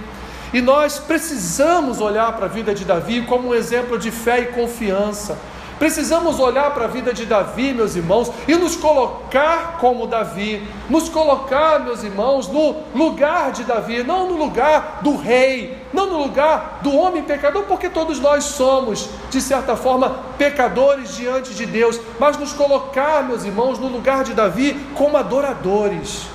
e 0.53 0.61
nós 0.61 0.99
precisamos 0.99 1.99
olhar 1.99 2.31
para 2.33 2.45
a 2.45 2.49
vida 2.49 2.73
de 2.73 2.85
Davi 2.85 3.23
como 3.23 3.49
um 3.49 3.55
exemplo 3.55 3.97
de 3.97 4.11
fé 4.11 4.41
e 4.41 4.45
confiança. 4.47 5.35
Precisamos 5.77 6.39
olhar 6.39 6.73
para 6.73 6.85
a 6.85 6.87
vida 6.87 7.13
de 7.13 7.25
Davi, 7.25 7.73
meus 7.73 7.97
irmãos, 7.97 8.31
e 8.47 8.55
nos 8.55 8.77
colocar 8.77 9.77
como 9.79 10.07
Davi, 10.07 10.65
nos 10.89 11.09
colocar, 11.09 11.81
meus 11.81 12.01
irmãos, 12.01 12.47
no 12.47 12.77
lugar 12.95 13.51
de 13.51 13.65
Davi, 13.65 14.01
não 14.01 14.29
no 14.29 14.37
lugar 14.37 14.99
do 15.01 15.17
rei, 15.17 15.77
não 15.93 16.07
no 16.07 16.17
lugar 16.17 16.79
do 16.81 16.95
homem 16.95 17.23
pecador, 17.23 17.63
porque 17.63 17.89
todos 17.89 18.21
nós 18.21 18.45
somos, 18.45 19.09
de 19.29 19.41
certa 19.41 19.75
forma, 19.75 20.17
pecadores 20.37 21.17
diante 21.17 21.53
de 21.53 21.65
Deus, 21.65 21.99
mas 22.17 22.37
nos 22.37 22.53
colocar, 22.53 23.23
meus 23.23 23.43
irmãos, 23.43 23.77
no 23.77 23.89
lugar 23.89 24.23
de 24.23 24.33
Davi 24.33 24.79
como 24.95 25.17
adoradores, 25.17 26.27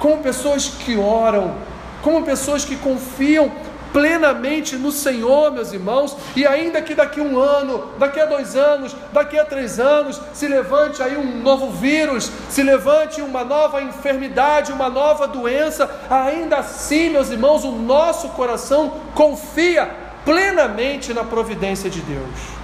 como 0.00 0.18
pessoas 0.18 0.66
que 0.66 0.96
oram, 0.96 1.54
como 2.02 2.24
pessoas 2.24 2.64
que 2.64 2.74
confiam 2.76 3.52
plenamente 3.92 4.76
no 4.76 4.92
Senhor, 4.92 5.50
meus 5.52 5.72
irmãos, 5.72 6.16
e 6.36 6.46
ainda 6.46 6.80
que 6.80 6.94
daqui 6.94 7.20
a 7.20 7.22
um 7.22 7.38
ano, 7.38 7.92
daqui 7.98 8.20
a 8.20 8.26
dois 8.26 8.54
anos, 8.56 8.94
daqui 9.12 9.38
a 9.38 9.44
três 9.44 9.78
anos, 9.78 10.20
se 10.32 10.46
levante 10.46 11.02
aí 11.02 11.16
um 11.16 11.42
novo 11.42 11.70
vírus, 11.70 12.30
se 12.48 12.62
levante 12.62 13.20
uma 13.20 13.44
nova 13.44 13.82
enfermidade, 13.82 14.72
uma 14.72 14.88
nova 14.88 15.26
doença, 15.26 15.90
ainda 16.08 16.58
assim, 16.58 17.10
meus 17.10 17.30
irmãos, 17.30 17.64
o 17.64 17.72
nosso 17.72 18.28
coração 18.30 18.94
confia 19.14 19.90
plenamente 20.24 21.12
na 21.12 21.24
providência 21.24 21.90
de 21.90 22.00
Deus. 22.00 22.60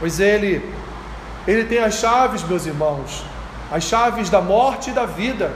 Pois 0.00 0.20
Ele, 0.20 0.74
Ele 1.46 1.64
tem 1.64 1.78
as 1.78 1.94
chaves, 1.94 2.42
meus 2.42 2.66
irmãos, 2.66 3.24
as 3.70 3.82
chaves 3.84 4.30
da 4.30 4.40
morte 4.40 4.90
e 4.90 4.92
da 4.92 5.06
vida. 5.06 5.52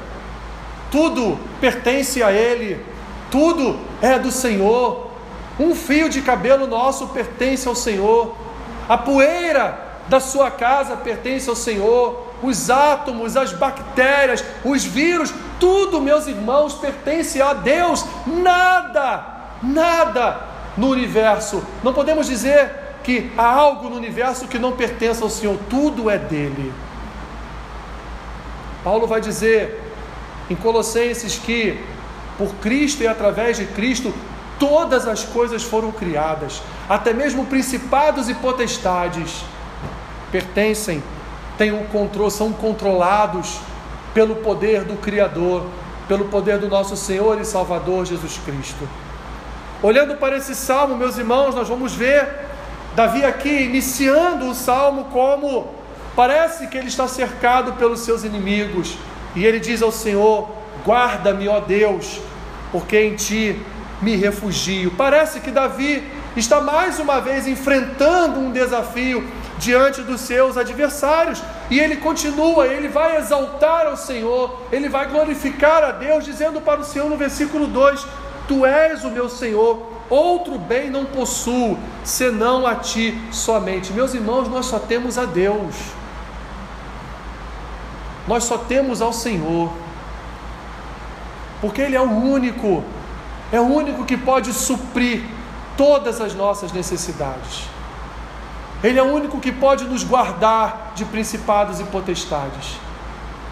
Tudo 0.90 1.38
pertence 1.60 2.22
a 2.22 2.32
Ele 2.32 2.91
tudo 3.32 3.80
é 4.02 4.18
do 4.18 4.30
Senhor. 4.30 5.10
Um 5.58 5.74
fio 5.74 6.08
de 6.08 6.20
cabelo 6.20 6.66
nosso 6.66 7.08
pertence 7.08 7.66
ao 7.66 7.74
Senhor. 7.74 8.36
A 8.88 8.98
poeira 8.98 9.92
da 10.08 10.20
sua 10.20 10.50
casa 10.50 10.96
pertence 10.96 11.48
ao 11.48 11.56
Senhor. 11.56 12.28
Os 12.42 12.68
átomos, 12.68 13.36
as 13.36 13.52
bactérias, 13.52 14.44
os 14.64 14.84
vírus, 14.84 15.32
tudo, 15.58 16.00
meus 16.00 16.26
irmãos, 16.26 16.74
pertence 16.74 17.40
a 17.40 17.54
Deus. 17.54 18.04
Nada, 18.26 19.24
nada 19.62 20.40
no 20.76 20.88
universo. 20.88 21.64
Não 21.82 21.94
podemos 21.94 22.26
dizer 22.26 22.70
que 23.02 23.32
há 23.36 23.46
algo 23.46 23.88
no 23.88 23.96
universo 23.96 24.46
que 24.46 24.58
não 24.58 24.72
pertence 24.72 25.22
ao 25.22 25.30
Senhor. 25.30 25.58
Tudo 25.70 26.10
é 26.10 26.18
dele. 26.18 26.72
Paulo 28.84 29.06
vai 29.06 29.20
dizer 29.20 29.80
em 30.50 30.56
Colossenses 30.56 31.38
que 31.38 31.78
por 32.42 32.54
Cristo 32.56 33.04
e 33.04 33.06
através 33.06 33.56
de 33.56 33.66
Cristo, 33.66 34.12
todas 34.58 35.06
as 35.06 35.22
coisas 35.22 35.62
foram 35.62 35.92
criadas, 35.92 36.60
até 36.88 37.12
mesmo 37.12 37.46
principados 37.46 38.28
e 38.28 38.34
potestades 38.34 39.44
pertencem, 40.32 41.02
têm 41.56 41.72
um 41.72 41.84
controle, 41.84 42.30
são 42.30 42.52
controlados 42.52 43.60
pelo 44.12 44.36
poder 44.36 44.82
do 44.82 44.96
Criador, 44.96 45.66
pelo 46.08 46.24
poder 46.24 46.58
do 46.58 46.68
nosso 46.68 46.96
Senhor 46.96 47.40
e 47.40 47.44
Salvador 47.44 48.06
Jesus 48.06 48.40
Cristo. 48.44 48.88
Olhando 49.82 50.16
para 50.16 50.36
esse 50.36 50.54
salmo, 50.54 50.96
meus 50.96 51.16
irmãos, 51.18 51.54
nós 51.54 51.68
vamos 51.68 51.94
ver 51.94 52.28
Davi 52.96 53.24
aqui 53.24 53.62
iniciando 53.62 54.48
o 54.48 54.54
salmo 54.54 55.04
como 55.12 55.68
parece 56.16 56.66
que 56.66 56.76
ele 56.76 56.88
está 56.88 57.06
cercado 57.06 57.74
pelos 57.74 58.00
seus 58.00 58.24
inimigos, 58.24 58.96
e 59.36 59.44
ele 59.44 59.60
diz 59.60 59.80
ao 59.80 59.92
Senhor: 59.92 60.48
Guarda-me, 60.84 61.48
ó 61.48 61.60
Deus, 61.60 62.20
porque 62.72 62.98
em 62.98 63.14
ti 63.14 63.60
me 64.00 64.16
refugio. 64.16 64.90
Parece 64.96 65.38
que 65.38 65.50
Davi 65.50 66.02
está 66.36 66.60
mais 66.60 66.98
uma 66.98 67.20
vez 67.20 67.46
enfrentando 67.46 68.40
um 68.40 68.50
desafio 68.50 69.24
diante 69.58 70.02
dos 70.02 70.22
seus 70.22 70.56
adversários, 70.56 71.40
e 71.70 71.78
ele 71.78 71.96
continua, 71.96 72.66
ele 72.66 72.88
vai 72.88 73.18
exaltar 73.18 73.86
ao 73.86 73.96
Senhor, 73.96 74.58
ele 74.72 74.88
vai 74.88 75.06
glorificar 75.06 75.84
a 75.84 75.92
Deus, 75.92 76.24
dizendo 76.24 76.60
para 76.60 76.80
o 76.80 76.84
Senhor 76.84 77.08
no 77.08 77.16
versículo 77.16 77.68
2: 77.68 78.04
Tu 78.48 78.66
és 78.66 79.04
o 79.04 79.10
meu 79.10 79.28
Senhor, 79.28 79.86
outro 80.10 80.58
bem 80.58 80.90
não 80.90 81.04
possuo, 81.04 81.78
senão 82.02 82.66
a 82.66 82.74
ti 82.74 83.16
somente. 83.30 83.92
Meus 83.92 84.14
irmãos, 84.14 84.48
nós 84.48 84.66
só 84.66 84.80
temos 84.80 85.16
a 85.16 85.26
Deus, 85.26 85.76
nós 88.26 88.42
só 88.42 88.58
temos 88.58 89.00
ao 89.00 89.12
Senhor 89.12 89.70
porque 91.62 91.80
Ele 91.80 91.94
é 91.94 92.00
o 92.00 92.10
único, 92.10 92.84
é 93.52 93.60
o 93.60 93.64
único 93.64 94.04
que 94.04 94.16
pode 94.16 94.52
suprir 94.52 95.22
todas 95.76 96.20
as 96.20 96.34
nossas 96.34 96.72
necessidades. 96.72 97.62
Ele 98.82 98.98
é 98.98 99.02
o 99.02 99.06
único 99.06 99.38
que 99.38 99.52
pode 99.52 99.84
nos 99.84 100.02
guardar 100.02 100.92
de 100.96 101.04
principados 101.04 101.78
e 101.78 101.84
potestades. 101.84 102.76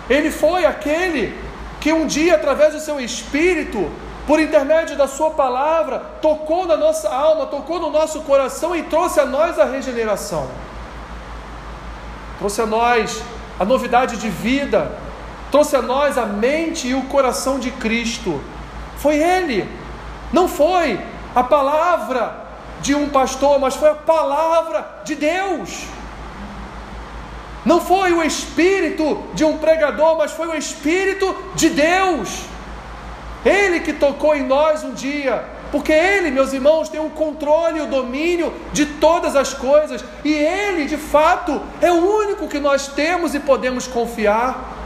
Ele 0.08 0.28
foi 0.28 0.66
aquele 0.66 1.38
que 1.80 1.92
um 1.92 2.04
dia, 2.04 2.34
através 2.34 2.74
do 2.74 2.80
seu 2.80 3.00
espírito, 3.00 3.88
por 4.26 4.40
intermédio 4.40 4.96
da 4.96 5.06
sua 5.06 5.30
palavra, 5.30 6.00
tocou 6.20 6.66
na 6.66 6.76
nossa 6.76 7.08
alma, 7.08 7.46
tocou 7.46 7.78
no 7.78 7.90
nosso 7.90 8.22
coração 8.22 8.74
e 8.74 8.82
trouxe 8.82 9.20
a 9.20 9.24
nós 9.24 9.56
a 9.56 9.64
regeneração. 9.64 10.48
Trouxe 12.38 12.60
a 12.60 12.66
nós 12.66 13.22
a 13.58 13.64
novidade 13.64 14.16
de 14.16 14.28
vida, 14.28 14.90
trouxe 15.50 15.76
a 15.76 15.82
nós 15.82 16.16
a 16.16 16.26
mente 16.26 16.88
e 16.88 16.94
o 16.94 17.02
coração 17.02 17.58
de 17.58 17.70
Cristo. 17.70 18.40
Foi 18.96 19.16
Ele, 19.16 19.68
não 20.32 20.48
foi 20.48 21.00
a 21.34 21.42
palavra 21.42 22.48
de 22.80 22.94
um 22.94 23.08
pastor, 23.08 23.58
mas 23.58 23.76
foi 23.76 23.90
a 23.90 23.94
palavra 23.94 25.02
de 25.04 25.14
Deus. 25.14 25.86
Não 27.64 27.80
foi 27.80 28.12
o 28.12 28.22
espírito 28.22 29.22
de 29.34 29.44
um 29.44 29.58
pregador, 29.58 30.16
mas 30.16 30.32
foi 30.32 30.48
o 30.48 30.54
espírito 30.54 31.36
de 31.54 31.68
Deus. 31.68 32.44
Ele 33.44 33.80
que 33.80 33.92
tocou 33.92 34.34
em 34.34 34.42
nós 34.42 34.82
um 34.82 34.92
dia, 34.92 35.44
porque 35.70 35.92
Ele, 35.92 36.30
meus 36.30 36.52
irmãos, 36.52 36.88
tem 36.88 37.00
o 37.00 37.10
controle 37.10 37.78
e 37.78 37.82
o 37.82 37.86
domínio 37.86 38.52
de 38.72 38.86
todas 38.86 39.36
as 39.36 39.54
coisas, 39.54 40.04
e 40.24 40.32
Ele, 40.32 40.86
de 40.86 40.96
fato, 40.96 41.60
é 41.80 41.90
o 41.90 42.18
único 42.22 42.48
que 42.48 42.58
nós 42.58 42.88
temos 42.88 43.34
e 43.34 43.40
podemos 43.40 43.86
confiar. 43.86 44.79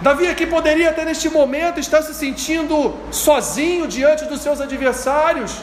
Davi 0.00 0.26
aqui 0.26 0.46
poderia 0.46 0.90
até 0.90 1.04
neste 1.04 1.28
momento 1.28 1.80
estar 1.80 2.02
se 2.02 2.14
sentindo 2.14 2.94
sozinho 3.10 3.86
diante 3.86 4.24
dos 4.24 4.40
seus 4.40 4.60
adversários. 4.60 5.56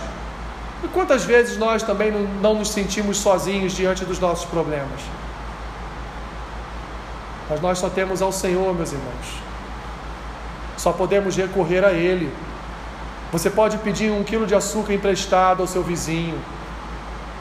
E 0.84 0.88
quantas 0.88 1.24
vezes 1.24 1.58
nós 1.58 1.84
também 1.84 2.12
não, 2.12 2.22
não 2.42 2.54
nos 2.56 2.70
sentimos 2.70 3.18
sozinhos 3.18 3.74
diante 3.74 4.04
dos 4.04 4.20
nossos 4.20 4.46
problemas? 4.46 5.02
Mas 7.50 7.62
nós 7.62 7.78
só 7.78 7.90
temos 7.90 8.22
ao 8.22 8.32
Senhor, 8.32 8.74
meus 8.74 8.92
irmãos. 8.92 9.28
Só 10.78 10.92
podemos 10.92 11.36
recorrer 11.36 11.84
a 11.86 11.92
Ele. 11.92 12.34
Você 13.32 13.50
pode 13.50 13.78
pedir 13.78 14.12
um 14.12 14.24
quilo 14.24 14.48
de 14.48 14.56
açúcar 14.56 14.94
emprestado 14.94 15.62
ao 15.62 15.68
seu 15.68 15.84
vizinho. 15.84 16.40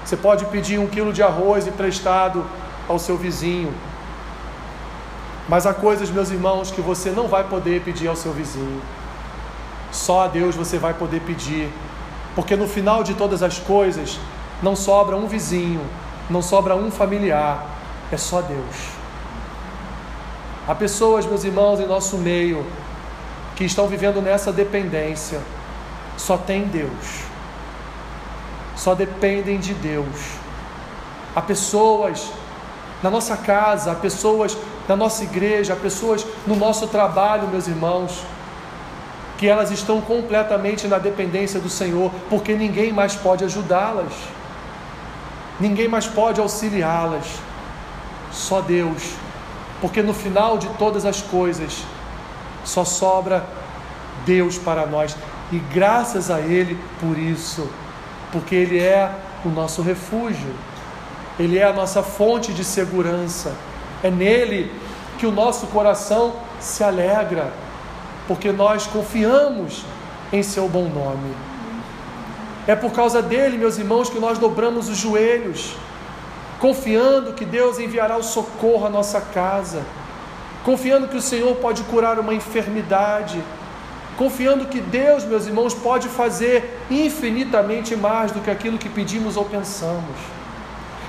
Você 0.04 0.16
pode 0.16 0.44
pedir 0.46 0.78
um 0.78 0.86
quilo 0.86 1.12
de 1.12 1.22
arroz 1.22 1.66
emprestado 1.66 2.44
ao 2.88 2.98
seu 2.98 3.16
vizinho. 3.16 3.72
Mas 5.50 5.66
há 5.66 5.74
coisas, 5.74 6.08
meus 6.10 6.30
irmãos, 6.30 6.70
que 6.70 6.80
você 6.80 7.10
não 7.10 7.26
vai 7.26 7.42
poder 7.42 7.82
pedir 7.82 8.06
ao 8.06 8.14
seu 8.14 8.32
vizinho. 8.32 8.80
Só 9.90 10.22
a 10.22 10.28
Deus 10.28 10.54
você 10.54 10.78
vai 10.78 10.94
poder 10.94 11.20
pedir. 11.22 11.68
Porque 12.36 12.54
no 12.54 12.68
final 12.68 13.02
de 13.02 13.14
todas 13.14 13.42
as 13.42 13.58
coisas, 13.58 14.16
não 14.62 14.76
sobra 14.76 15.16
um 15.16 15.26
vizinho, 15.26 15.80
não 16.30 16.40
sobra 16.40 16.76
um 16.76 16.88
familiar, 16.88 17.66
é 18.12 18.16
só 18.16 18.40
Deus. 18.40 18.76
Há 20.68 20.74
pessoas, 20.76 21.26
meus 21.26 21.42
irmãos, 21.42 21.80
em 21.80 21.86
nosso 21.86 22.16
meio, 22.16 22.64
que 23.56 23.64
estão 23.64 23.88
vivendo 23.88 24.22
nessa 24.22 24.52
dependência. 24.52 25.40
Só 26.16 26.36
tem 26.36 26.62
Deus. 26.62 27.24
Só 28.76 28.94
dependem 28.94 29.58
de 29.58 29.74
Deus. 29.74 30.36
Há 31.34 31.42
pessoas 31.42 32.30
na 33.02 33.10
nossa 33.10 33.36
casa, 33.36 33.92
há 33.92 33.94
pessoas 33.94 34.56
na 34.88 34.96
nossa 34.96 35.22
igreja, 35.22 35.72
há 35.72 35.76
pessoas 35.76 36.26
no 36.46 36.56
nosso 36.56 36.86
trabalho, 36.88 37.48
meus 37.48 37.66
irmãos, 37.66 38.22
que 39.38 39.46
elas 39.46 39.70
estão 39.70 40.00
completamente 40.00 40.86
na 40.86 40.98
dependência 40.98 41.58
do 41.60 41.70
Senhor, 41.70 42.10
porque 42.28 42.54
ninguém 42.54 42.92
mais 42.92 43.14
pode 43.14 43.44
ajudá-las, 43.44 44.12
ninguém 45.58 45.88
mais 45.88 46.06
pode 46.06 46.40
auxiliá-las, 46.40 47.24
só 48.30 48.60
Deus, 48.60 49.14
porque 49.80 50.02
no 50.02 50.12
final 50.12 50.58
de 50.58 50.68
todas 50.70 51.06
as 51.06 51.22
coisas, 51.22 51.84
só 52.64 52.84
sobra 52.84 53.46
Deus 54.26 54.58
para 54.58 54.86
nós. 54.86 55.16
E 55.50 55.58
graças 55.58 56.30
a 56.30 56.40
Ele 56.40 56.78
por 57.00 57.18
isso, 57.18 57.68
porque 58.30 58.54
Ele 58.54 58.78
é 58.78 59.10
o 59.44 59.48
nosso 59.48 59.82
refúgio, 59.82 60.54
Ele 61.40 61.58
é 61.58 61.64
a 61.64 61.72
nossa 61.72 62.02
fonte 62.02 62.52
de 62.52 62.62
segurança. 62.62 63.54
É 64.02 64.10
nele 64.10 64.70
que 65.18 65.26
o 65.26 65.32
nosso 65.32 65.68
coração 65.68 66.34
se 66.60 66.84
alegra, 66.84 67.50
porque 68.28 68.52
nós 68.52 68.86
confiamos 68.86 69.84
em 70.30 70.42
Seu 70.42 70.68
bom 70.68 70.86
nome. 70.88 71.34
É 72.66 72.76
por 72.76 72.92
causa 72.92 73.22
dele, 73.22 73.56
meus 73.56 73.78
irmãos, 73.78 74.10
que 74.10 74.18
nós 74.18 74.38
dobramos 74.38 74.90
os 74.90 74.98
joelhos, 74.98 75.74
confiando 76.58 77.32
que 77.32 77.46
Deus 77.46 77.78
enviará 77.78 78.18
o 78.18 78.22
socorro 78.22 78.86
à 78.86 78.90
nossa 78.90 79.18
casa, 79.18 79.82
confiando 80.62 81.08
que 81.08 81.16
o 81.16 81.22
Senhor 81.22 81.56
pode 81.56 81.82
curar 81.84 82.18
uma 82.18 82.34
enfermidade, 82.34 83.42
confiando 84.18 84.66
que 84.66 84.78
Deus, 84.78 85.24
meus 85.24 85.46
irmãos, 85.46 85.72
pode 85.72 86.06
fazer 86.08 86.78
infinitamente 86.90 87.96
mais 87.96 88.30
do 88.30 88.40
que 88.40 88.50
aquilo 88.50 88.76
que 88.76 88.90
pedimos 88.90 89.38
ou 89.38 89.46
pensamos. 89.46 90.39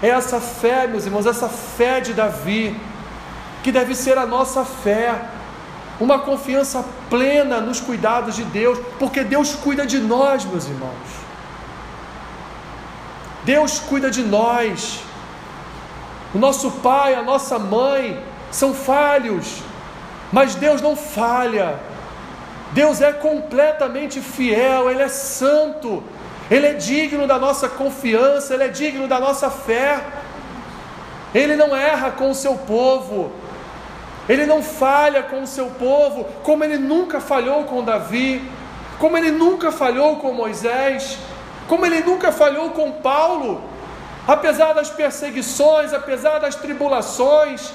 É 0.01 0.09
essa 0.09 0.39
fé, 0.39 0.87
meus 0.87 1.05
irmãos, 1.05 1.25
essa 1.25 1.47
fé 1.47 1.99
de 1.99 2.13
Davi, 2.13 2.75
que 3.63 3.71
deve 3.71 3.93
ser 3.93 4.17
a 4.17 4.25
nossa 4.25 4.65
fé, 4.65 5.21
uma 5.99 6.19
confiança 6.19 6.83
plena 7.09 7.61
nos 7.61 7.79
cuidados 7.79 8.35
de 8.35 8.43
Deus, 8.43 8.79
porque 8.97 9.23
Deus 9.23 9.53
cuida 9.53 9.85
de 9.85 9.99
nós, 9.99 10.43
meus 10.45 10.67
irmãos. 10.67 11.21
Deus 13.43 13.79
cuida 13.79 14.09
de 14.09 14.23
nós. 14.23 14.99
O 16.33 16.39
nosso 16.39 16.71
pai, 16.71 17.13
a 17.13 17.21
nossa 17.21 17.59
mãe 17.59 18.23
são 18.51 18.73
falhos, 18.73 19.61
mas 20.31 20.55
Deus 20.55 20.81
não 20.81 20.95
falha. 20.95 21.79
Deus 22.71 23.01
é 23.01 23.11
completamente 23.11 24.21
fiel, 24.21 24.89
Ele 24.89 25.03
é 25.03 25.09
santo, 25.09 26.03
Ele 26.49 26.67
é 26.67 26.73
digno 26.73 27.27
da 27.27 27.37
nossa 27.37 27.69
confiança, 27.69 28.53
Ele 28.53 28.63
é 28.63 28.67
digno 28.67 29.07
da 29.07 29.19
nossa 29.19 29.49
fé. 29.49 29.99
Ele 31.33 31.55
não 31.55 31.75
erra 31.75 32.11
com 32.11 32.31
o 32.31 32.35
seu 32.35 32.55
povo, 32.55 33.31
Ele 34.27 34.45
não 34.45 34.61
falha 34.61 35.23
com 35.23 35.43
o 35.43 35.47
seu 35.47 35.67
povo, 35.67 36.25
como 36.43 36.63
Ele 36.63 36.77
nunca 36.77 37.21
falhou 37.21 37.63
com 37.63 37.83
Davi, 37.83 38.41
como 38.99 39.17
Ele 39.17 39.31
nunca 39.31 39.71
falhou 39.71 40.17
com 40.17 40.33
Moisés 40.33 41.17
como 41.71 41.85
ele 41.85 42.01
nunca 42.01 42.33
falhou 42.33 42.71
com 42.71 42.91
Paulo, 42.91 43.63
apesar 44.27 44.73
das 44.73 44.89
perseguições, 44.89 45.93
apesar 45.93 46.37
das 46.39 46.53
tribulações, 46.53 47.71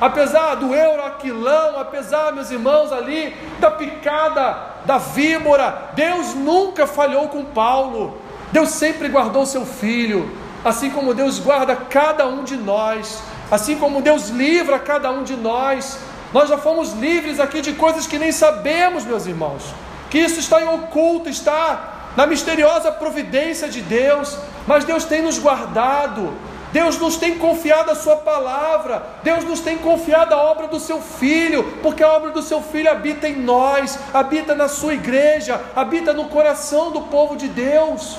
apesar 0.00 0.56
do 0.56 0.74
euroaquilão, 0.74 1.78
apesar, 1.78 2.32
meus 2.32 2.50
irmãos, 2.50 2.92
ali 2.92 3.34
da 3.58 3.70
picada 3.70 4.76
da 4.84 4.98
víbora, 4.98 5.90
Deus 5.94 6.34
nunca 6.34 6.86
falhou 6.86 7.28
com 7.28 7.44
Paulo. 7.44 8.18
Deus 8.52 8.70
sempre 8.70 9.08
guardou 9.08 9.44
seu 9.44 9.66
filho, 9.66 10.30
assim 10.64 10.90
como 10.90 11.14
Deus 11.14 11.38
guarda 11.38 11.74
cada 11.74 12.26
um 12.26 12.44
de 12.44 12.56
nós, 12.56 13.20
assim 13.50 13.76
como 13.76 14.00
Deus 14.00 14.28
livra 14.28 14.78
cada 14.78 15.10
um 15.10 15.22
de 15.22 15.36
nós. 15.36 15.98
Nós 16.32 16.48
já 16.48 16.58
fomos 16.58 16.92
livres 16.92 17.40
aqui 17.40 17.60
de 17.60 17.72
coisas 17.72 18.06
que 18.06 18.18
nem 18.18 18.32
sabemos, 18.32 19.04
meus 19.04 19.26
irmãos. 19.26 19.62
Que 20.10 20.18
isso 20.18 20.38
está 20.38 20.60
em 20.60 20.68
oculto, 20.68 21.28
está 21.28 22.12
na 22.16 22.26
misteriosa 22.26 22.90
providência 22.92 23.68
de 23.68 23.80
Deus, 23.82 24.38
mas 24.66 24.84
Deus 24.84 25.04
tem 25.04 25.22
nos 25.22 25.38
guardado, 25.38 26.32
Deus 26.76 26.98
nos 26.98 27.16
tem 27.16 27.38
confiado 27.38 27.90
a 27.90 27.94
Sua 27.94 28.16
palavra, 28.16 29.02
Deus 29.22 29.42
nos 29.44 29.60
tem 29.60 29.78
confiado 29.78 30.34
a 30.34 30.42
obra 30.42 30.68
do 30.68 30.78
Seu 30.78 31.00
Filho, 31.00 31.64
porque 31.82 32.02
a 32.02 32.12
obra 32.12 32.32
do 32.32 32.42
Seu 32.42 32.60
Filho 32.60 32.90
habita 32.90 33.26
em 33.26 33.34
nós, 33.34 33.98
habita 34.12 34.54
na 34.54 34.68
Sua 34.68 34.92
igreja, 34.92 35.58
habita 35.74 36.12
no 36.12 36.26
coração 36.26 36.90
do 36.90 37.00
povo 37.00 37.34
de 37.34 37.48
Deus. 37.48 38.18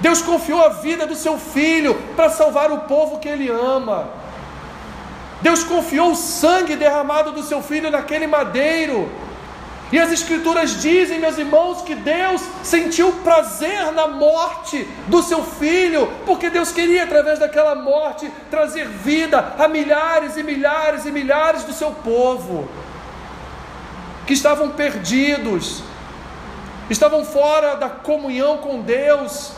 Deus 0.00 0.20
confiou 0.20 0.62
a 0.62 0.68
vida 0.68 1.06
do 1.06 1.14
Seu 1.14 1.38
Filho 1.38 1.94
para 2.14 2.28
salvar 2.28 2.70
o 2.70 2.80
povo 2.80 3.18
que 3.18 3.28
Ele 3.28 3.48
ama. 3.48 4.10
Deus 5.40 5.64
confiou 5.64 6.10
o 6.10 6.16
sangue 6.16 6.76
derramado 6.76 7.32
do 7.32 7.42
Seu 7.42 7.62
Filho 7.62 7.90
naquele 7.90 8.26
madeiro 8.26 9.10
e 9.92 9.98
as 9.98 10.12
Escrituras 10.12 10.80
dizem, 10.80 11.18
meus 11.18 11.36
irmãos, 11.36 11.82
que 11.82 11.96
Deus 11.96 12.40
sentiu 12.62 13.12
prazer 13.24 13.90
na 13.90 14.06
morte 14.06 14.86
do 15.08 15.20
seu 15.20 15.42
filho, 15.42 16.12
porque 16.24 16.48
Deus 16.48 16.70
queria, 16.70 17.02
através 17.02 17.40
daquela 17.40 17.74
morte, 17.74 18.30
trazer 18.48 18.86
vida 18.86 19.56
a 19.58 19.66
milhares 19.66 20.36
e 20.36 20.44
milhares 20.44 21.06
e 21.06 21.10
milhares 21.10 21.64
do 21.64 21.72
seu 21.72 21.90
povo, 21.90 22.68
que 24.28 24.32
estavam 24.32 24.70
perdidos, 24.70 25.82
estavam 26.88 27.24
fora 27.24 27.74
da 27.74 27.88
comunhão 27.88 28.58
com 28.58 28.82
Deus, 28.82 29.54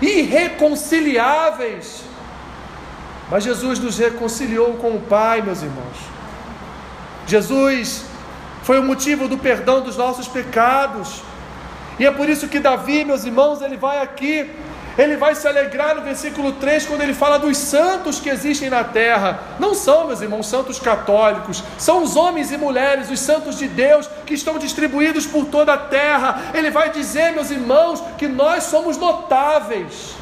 irreconciliáveis. 0.00 2.04
Mas 3.30 3.44
Jesus 3.44 3.78
nos 3.78 3.98
reconciliou 3.98 4.72
com 4.74 4.96
o 4.96 5.00
Pai, 5.00 5.42
meus 5.42 5.60
irmãos. 5.60 5.98
Jesus 7.26 8.11
foi 8.62 8.78
o 8.78 8.82
motivo 8.82 9.28
do 9.28 9.36
perdão 9.36 9.80
dos 9.80 9.96
nossos 9.96 10.28
pecados. 10.28 11.22
E 11.98 12.06
é 12.06 12.10
por 12.10 12.28
isso 12.28 12.48
que 12.48 12.60
Davi, 12.60 13.04
meus 13.04 13.24
irmãos, 13.24 13.60
ele 13.60 13.76
vai 13.76 14.00
aqui, 14.00 14.50
ele 14.96 15.16
vai 15.16 15.34
se 15.34 15.46
alegrar 15.48 15.94
no 15.96 16.02
versículo 16.02 16.52
3 16.52 16.86
quando 16.86 17.02
ele 17.02 17.14
fala 17.14 17.38
dos 17.38 17.56
santos 17.56 18.20
que 18.20 18.28
existem 18.28 18.70
na 18.70 18.84
terra. 18.84 19.40
Não 19.58 19.74
são, 19.74 20.06
meus 20.06 20.20
irmãos, 20.20 20.46
santos 20.46 20.78
católicos, 20.78 21.62
são 21.78 22.02
os 22.02 22.16
homens 22.16 22.52
e 22.52 22.56
mulheres, 22.56 23.10
os 23.10 23.20
santos 23.20 23.58
de 23.58 23.66
Deus 23.66 24.08
que 24.24 24.34
estão 24.34 24.58
distribuídos 24.58 25.26
por 25.26 25.46
toda 25.46 25.74
a 25.74 25.78
terra. 25.78 26.42
Ele 26.54 26.70
vai 26.70 26.90
dizer, 26.90 27.32
meus 27.32 27.50
irmãos, 27.50 28.02
que 28.16 28.28
nós 28.28 28.64
somos 28.64 28.96
notáveis. 28.96 30.14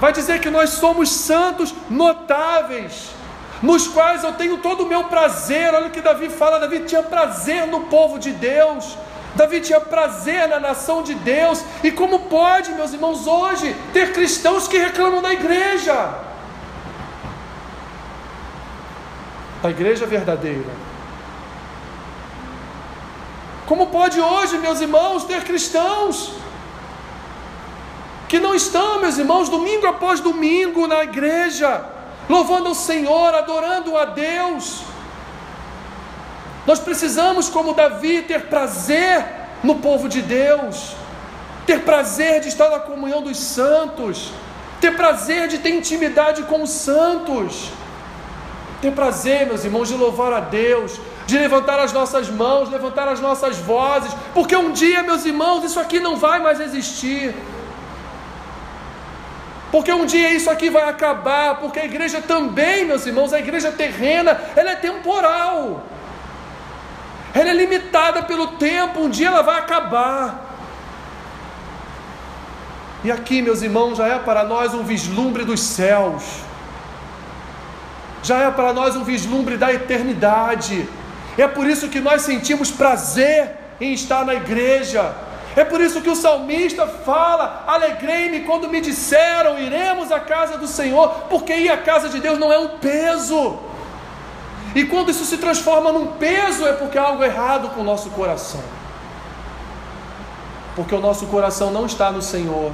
Vai 0.00 0.12
dizer 0.12 0.40
que 0.40 0.50
nós 0.50 0.70
somos 0.70 1.10
santos 1.10 1.74
notáveis 1.90 3.17
nos 3.62 3.88
quais 3.88 4.22
eu 4.22 4.32
tenho 4.32 4.58
todo 4.58 4.84
o 4.84 4.88
meu 4.88 5.04
prazer. 5.04 5.74
Olha 5.74 5.88
o 5.88 5.90
que 5.90 6.00
Davi 6.00 6.28
fala: 6.28 6.58
Davi 6.58 6.80
tinha 6.80 7.02
prazer 7.02 7.66
no 7.66 7.82
povo 7.82 8.18
de 8.18 8.32
Deus. 8.32 8.96
Davi 9.34 9.60
tinha 9.60 9.80
prazer 9.80 10.48
na 10.48 10.58
nação 10.58 11.02
de 11.02 11.14
Deus. 11.14 11.62
E 11.82 11.90
como 11.90 12.20
pode, 12.20 12.72
meus 12.72 12.92
irmãos, 12.92 13.26
hoje 13.26 13.74
ter 13.92 14.12
cristãos 14.12 14.66
que 14.66 14.78
reclamam 14.78 15.22
da 15.22 15.32
igreja? 15.32 16.14
Da 19.62 19.70
igreja 19.70 20.06
verdadeira. 20.06 20.88
Como 23.66 23.88
pode 23.88 24.18
hoje, 24.18 24.56
meus 24.58 24.80
irmãos, 24.80 25.24
ter 25.24 25.44
cristãos 25.44 26.32
que 28.28 28.38
não 28.38 28.54
estão, 28.54 29.00
meus 29.00 29.18
irmãos, 29.18 29.48
domingo 29.48 29.86
após 29.86 30.20
domingo 30.20 30.86
na 30.86 31.04
igreja? 31.04 31.97
Louvando 32.28 32.70
o 32.70 32.74
Senhor, 32.74 33.34
adorando 33.34 33.96
a 33.96 34.04
Deus. 34.04 34.82
Nós 36.66 36.78
precisamos, 36.78 37.48
como 37.48 37.72
Davi, 37.72 38.22
ter 38.22 38.46
prazer 38.46 39.24
no 39.62 39.76
povo 39.76 40.08
de 40.08 40.20
Deus, 40.20 40.94
ter 41.66 41.80
prazer 41.80 42.40
de 42.40 42.48
estar 42.48 42.68
na 42.68 42.78
comunhão 42.78 43.22
dos 43.22 43.38
santos, 43.38 44.30
ter 44.80 44.94
prazer 44.94 45.48
de 45.48 45.58
ter 45.58 45.70
intimidade 45.70 46.42
com 46.42 46.62
os 46.62 46.70
santos, 46.70 47.70
ter 48.82 48.92
prazer, 48.92 49.46
meus 49.46 49.64
irmãos, 49.64 49.88
de 49.88 49.94
louvar 49.94 50.32
a 50.32 50.40
Deus, 50.40 51.00
de 51.26 51.38
levantar 51.38 51.78
as 51.80 51.92
nossas 51.92 52.28
mãos, 52.28 52.70
levantar 52.70 53.08
as 53.08 53.20
nossas 53.20 53.56
vozes, 53.58 54.12
porque 54.34 54.54
um 54.54 54.70
dia, 54.72 55.02
meus 55.02 55.24
irmãos, 55.24 55.64
isso 55.64 55.80
aqui 55.80 55.98
não 55.98 56.16
vai 56.16 56.38
mais 56.38 56.60
existir. 56.60 57.34
Porque 59.70 59.92
um 59.92 60.06
dia 60.06 60.30
isso 60.32 60.50
aqui 60.50 60.70
vai 60.70 60.88
acabar, 60.88 61.56
porque 61.56 61.78
a 61.78 61.84
igreja 61.84 62.22
também, 62.22 62.86
meus 62.86 63.04
irmãos, 63.06 63.32
a 63.32 63.38
igreja 63.38 63.70
terrena, 63.70 64.40
ela 64.56 64.70
é 64.70 64.76
temporal. 64.76 65.84
Ela 67.34 67.50
é 67.50 67.54
limitada 67.54 68.22
pelo 68.22 68.48
tempo, 68.52 69.00
um 69.00 69.10
dia 69.10 69.28
ela 69.28 69.42
vai 69.42 69.58
acabar. 69.58 70.46
E 73.04 73.12
aqui, 73.12 73.42
meus 73.42 73.62
irmãos, 73.62 73.98
já 73.98 74.08
é 74.08 74.18
para 74.18 74.42
nós 74.42 74.72
um 74.74 74.82
vislumbre 74.82 75.44
dos 75.44 75.60
céus. 75.60 76.24
Já 78.22 78.38
é 78.38 78.50
para 78.50 78.72
nós 78.72 78.96
um 78.96 79.04
vislumbre 79.04 79.56
da 79.56 79.72
eternidade. 79.72 80.88
É 81.36 81.46
por 81.46 81.66
isso 81.66 81.88
que 81.88 82.00
nós 82.00 82.22
sentimos 82.22 82.70
prazer 82.70 83.50
em 83.80 83.92
estar 83.92 84.24
na 84.24 84.34
igreja 84.34 85.14
é 85.60 85.64
por 85.64 85.80
isso 85.80 86.00
que 86.00 86.08
o 86.08 86.14
salmista 86.14 86.86
fala: 86.86 87.64
Alegrei-me 87.66 88.40
quando 88.40 88.68
me 88.68 88.80
disseram, 88.80 89.58
iremos 89.58 90.12
à 90.12 90.20
casa 90.20 90.56
do 90.56 90.68
Senhor, 90.68 91.08
porque 91.28 91.52
ir 91.52 91.68
à 91.68 91.78
casa 91.78 92.08
de 92.08 92.20
Deus 92.20 92.38
não 92.38 92.52
é 92.52 92.58
um 92.58 92.78
peso. 92.78 93.58
E 94.74 94.84
quando 94.84 95.10
isso 95.10 95.24
se 95.24 95.38
transforma 95.38 95.90
num 95.90 96.12
peso, 96.12 96.64
é 96.64 96.74
porque 96.74 96.96
há 96.96 97.02
algo 97.02 97.24
errado 97.24 97.70
com 97.70 97.80
o 97.80 97.84
nosso 97.84 98.10
coração. 98.10 98.62
Porque 100.76 100.94
o 100.94 101.00
nosso 101.00 101.26
coração 101.26 101.72
não 101.72 101.86
está 101.86 102.12
no 102.12 102.22
Senhor. 102.22 102.70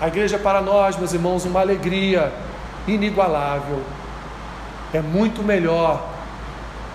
A 0.00 0.06
igreja 0.06 0.36
é 0.36 0.38
para 0.38 0.60
nós, 0.60 0.96
meus 0.96 1.12
irmãos, 1.12 1.44
uma 1.44 1.60
alegria 1.60 2.32
inigualável. 2.86 3.82
é 4.94 5.00
muito 5.00 5.42
melhor, 5.42 6.08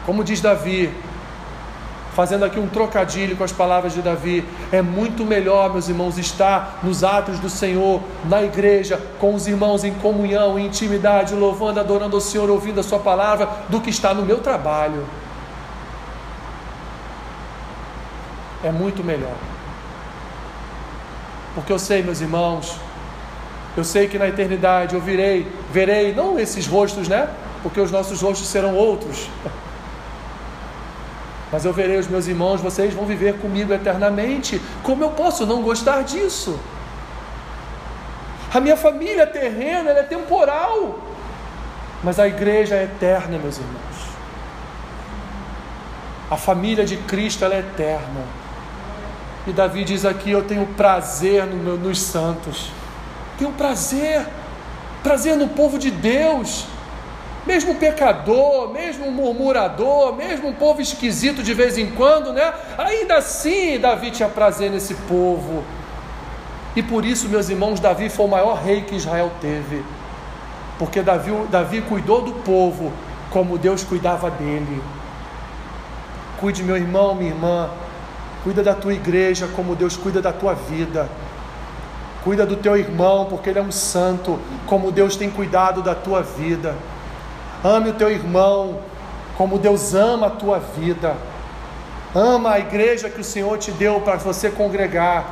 como 0.06 0.24
diz 0.24 0.40
Davi, 0.40 0.94
fazendo 2.16 2.46
aqui 2.46 2.58
um 2.58 2.68
trocadilho 2.68 3.36
com 3.36 3.44
as 3.44 3.52
palavras 3.52 3.94
de 3.94 4.02
Davi, 4.02 4.46
é 4.72 4.82
muito 4.82 5.26
melhor, 5.26 5.70
meus 5.74 5.90
irmãos, 5.90 6.18
estar 6.18 6.80
nos 6.82 7.04
atos 7.04 7.40
do 7.40 7.50
Senhor, 7.50 8.02
na 8.24 8.42
igreja, 8.42 8.98
com 9.20 9.36
os 9.36 9.48
irmãos 9.48 9.84
em 9.84 9.94
comunhão, 9.96 10.58
em 10.58 10.68
intimidade, 10.68 11.36
louvando, 11.36 11.78
adorando 11.78 12.16
o 12.16 12.22
Senhor, 12.22 12.50
ouvindo 12.50 12.80
a 12.80 12.84
Sua 12.84 13.00
palavra, 13.00 13.50
do 13.68 13.82
que 13.82 13.90
estar 13.90 14.14
no 14.14 14.26
meu 14.26 14.38
trabalho. 14.38 15.06
É 18.64 18.72
muito 18.72 19.04
melhor. 19.04 19.36
Porque 21.54 21.72
eu 21.72 21.80
sei, 21.80 22.02
meus 22.02 22.22
irmãos, 22.22 22.78
eu 23.76 23.84
sei 23.84 24.08
que 24.08 24.18
na 24.18 24.30
eternidade 24.30 24.96
eu 24.96 25.02
virei, 25.02 25.52
verei 25.70 26.14
não 26.14 26.40
esses 26.40 26.66
rostos, 26.66 27.10
né? 27.10 27.28
Porque 27.62 27.82
os 27.82 27.92
nossos 27.92 28.22
rostos 28.22 28.48
serão 28.48 28.74
outros. 28.74 29.28
Mas 31.56 31.64
eu 31.64 31.72
verei 31.72 31.98
os 31.98 32.10
meus 32.10 32.28
irmãos, 32.28 32.60
vocês 32.60 32.94
vão 32.94 33.06
viver 33.06 33.40
comigo 33.40 33.72
eternamente. 33.72 34.62
Como 34.84 35.02
eu 35.06 35.12
posso 35.12 35.46
não 35.46 35.62
gostar 35.62 36.04
disso? 36.04 36.60
A 38.54 38.60
minha 38.60 38.76
família 38.76 39.26
terrena, 39.26 39.92
é 39.92 40.04
temporal. 40.04 41.00
Mas 42.04 42.20
a 42.20 42.28
igreja 42.28 42.76
é 42.76 42.84
eterna, 42.84 43.38
meus 43.38 43.58
irmãos. 43.58 43.96
A 46.30 46.36
família 46.36 46.84
de 46.84 46.98
Cristo, 46.98 47.46
é 47.46 47.60
eterna. 47.60 48.26
E 49.48 49.54
Davi 49.54 49.86
diz 49.86 50.04
aqui: 50.04 50.32
Eu 50.32 50.44
tenho 50.44 50.66
prazer 50.76 51.46
no 51.46 51.56
meu, 51.56 51.78
nos 51.78 52.02
santos. 52.02 52.70
Tenho 53.40 53.54
prazer, 53.54 54.28
prazer 55.02 55.38
no 55.38 55.48
povo 55.48 55.80
de 55.80 55.90
Deus. 55.90 56.68
Mesmo 57.46 57.76
pecador, 57.76 58.72
mesmo 58.72 59.12
murmurador, 59.12 60.16
mesmo 60.16 60.48
um 60.50 60.54
povo 60.54 60.82
esquisito 60.82 61.44
de 61.44 61.54
vez 61.54 61.78
em 61.78 61.92
quando, 61.92 62.34
né? 62.34 62.54
Ainda 62.78 63.18
assim, 63.18 63.80
Davi 63.80 64.10
tinha 64.10 64.28
prazer 64.28 64.72
nesse 64.72 64.96
povo. 64.96 65.64
E 66.76 66.82
por 66.82 67.06
isso, 67.06 67.30
meus 67.30 67.48
irmãos, 67.50 67.80
Davi 67.80 68.10
foi 68.10 68.26
o 68.26 68.30
maior 68.30 68.56
rei 68.56 68.82
que 68.82 68.96
Israel 68.96 69.32
teve. 69.40 69.84
Porque 70.80 71.02
Davi, 71.02 71.32
Davi 71.50 71.82
cuidou 71.82 72.22
do 72.22 72.34
povo 72.34 72.92
como 73.30 73.58
Deus 73.58 73.84
cuidava 73.84 74.30
dele. 74.30 74.82
Cuide, 76.40 76.64
meu 76.64 76.76
irmão, 76.76 77.16
minha 77.16 77.30
irmã. 77.30 77.70
Cuida 78.44 78.62
da 78.62 78.74
tua 78.74 78.94
igreja 78.94 79.48
como 79.56 79.76
Deus 79.76 79.96
cuida 79.96 80.22
da 80.22 80.34
tua 80.34 80.54
vida. 80.54 81.08
Cuida 82.24 82.46
do 82.46 82.56
teu 82.56 82.76
irmão, 82.76 83.26
porque 83.26 83.52
ele 83.52 83.60
é 83.60 83.62
um 83.62 83.72
santo, 83.72 84.40
como 84.66 84.92
Deus 84.92 85.16
tem 85.16 85.30
cuidado 85.30 85.82
da 85.82 85.94
tua 85.94 86.22
vida. 86.22 86.76
Ame 87.66 87.90
o 87.90 87.94
teu 87.94 88.12
irmão, 88.12 88.78
como 89.36 89.58
Deus 89.58 89.96
ama 89.96 90.28
a 90.28 90.30
tua 90.30 90.60
vida. 90.60 91.16
Ama 92.14 92.52
a 92.52 92.60
igreja 92.60 93.10
que 93.10 93.20
o 93.20 93.24
Senhor 93.24 93.58
te 93.58 93.72
deu 93.72 94.00
para 94.02 94.18
você 94.18 94.52
congregar, 94.52 95.26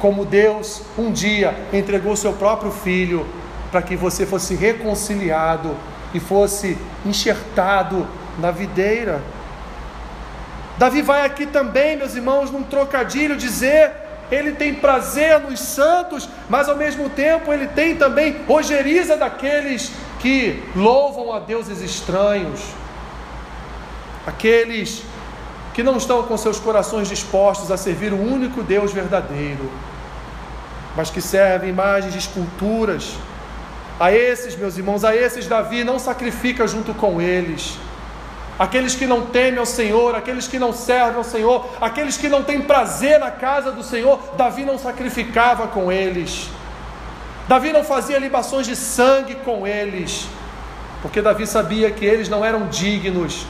como 0.00 0.24
Deus 0.24 0.82
um 0.98 1.12
dia 1.12 1.54
entregou 1.72 2.16
seu 2.16 2.32
próprio 2.32 2.72
filho 2.72 3.24
para 3.70 3.80
que 3.80 3.94
você 3.94 4.26
fosse 4.26 4.56
reconciliado 4.56 5.76
e 6.12 6.18
fosse 6.18 6.76
enxertado 7.06 8.04
na 8.40 8.50
videira. 8.50 9.22
Davi 10.78 11.00
vai 11.00 11.24
aqui 11.24 11.46
também, 11.46 11.96
meus 11.96 12.16
irmãos, 12.16 12.50
num 12.50 12.64
trocadilho 12.64 13.36
dizer 13.36 13.92
ele 14.32 14.52
tem 14.52 14.74
prazer 14.74 15.38
nos 15.40 15.60
santos, 15.60 16.28
mas 16.48 16.68
ao 16.68 16.76
mesmo 16.76 17.08
tempo 17.08 17.52
ele 17.52 17.68
tem 17.68 17.94
também 17.94 18.36
ojeriza 18.48 19.16
daqueles 19.16 19.92
que 20.20 20.62
louvam 20.74 21.32
a 21.32 21.38
deuses 21.38 21.80
estranhos, 21.80 22.60
aqueles 24.26 25.02
que 25.74 25.82
não 25.82 25.96
estão 25.96 26.22
com 26.24 26.36
seus 26.36 26.58
corações 26.58 27.08
dispostos 27.08 27.70
a 27.70 27.76
servir 27.76 28.12
o 28.12 28.20
único 28.20 28.62
Deus 28.62 28.92
verdadeiro, 28.92 29.70
mas 30.96 31.10
que 31.10 31.20
servem 31.20 31.70
imagens 31.70 32.12
de 32.12 32.18
esculturas. 32.18 33.14
A 34.00 34.12
esses, 34.12 34.56
meus 34.56 34.76
irmãos, 34.76 35.04
a 35.04 35.14
esses 35.14 35.46
Davi 35.46 35.82
não 35.84 35.98
sacrifica 35.98 36.66
junto 36.66 36.94
com 36.94 37.20
eles 37.20 37.78
aqueles 38.58 38.94
que 38.94 39.06
não 39.06 39.26
temem 39.26 39.58
ao 39.58 39.66
Senhor, 39.66 40.14
aqueles 40.16 40.48
que 40.48 40.58
não 40.58 40.72
servem 40.72 41.16
ao 41.16 41.24
Senhor, 41.24 41.68
aqueles 41.80 42.16
que 42.16 42.28
não 42.28 42.42
têm 42.42 42.60
prazer 42.60 43.18
na 43.20 43.30
casa 43.30 43.70
do 43.70 43.82
Senhor, 43.82 44.18
Davi 44.36 44.64
não 44.64 44.78
sacrificava 44.78 45.68
com 45.68 45.92
eles. 45.92 46.48
Davi 47.48 47.72
não 47.72 47.82
fazia 47.82 48.18
libações 48.18 48.66
de 48.66 48.76
sangue 48.76 49.34
com 49.36 49.66
eles, 49.66 50.28
porque 51.00 51.22
Davi 51.22 51.46
sabia 51.46 51.90
que 51.90 52.04
eles 52.04 52.28
não 52.28 52.44
eram 52.44 52.68
dignos, 52.68 53.46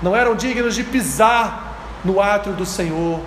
não 0.00 0.14
eram 0.14 0.36
dignos 0.36 0.76
de 0.76 0.84
pisar 0.84 1.76
no 2.04 2.20
átrio 2.20 2.54
do 2.54 2.64
Senhor, 2.64 3.20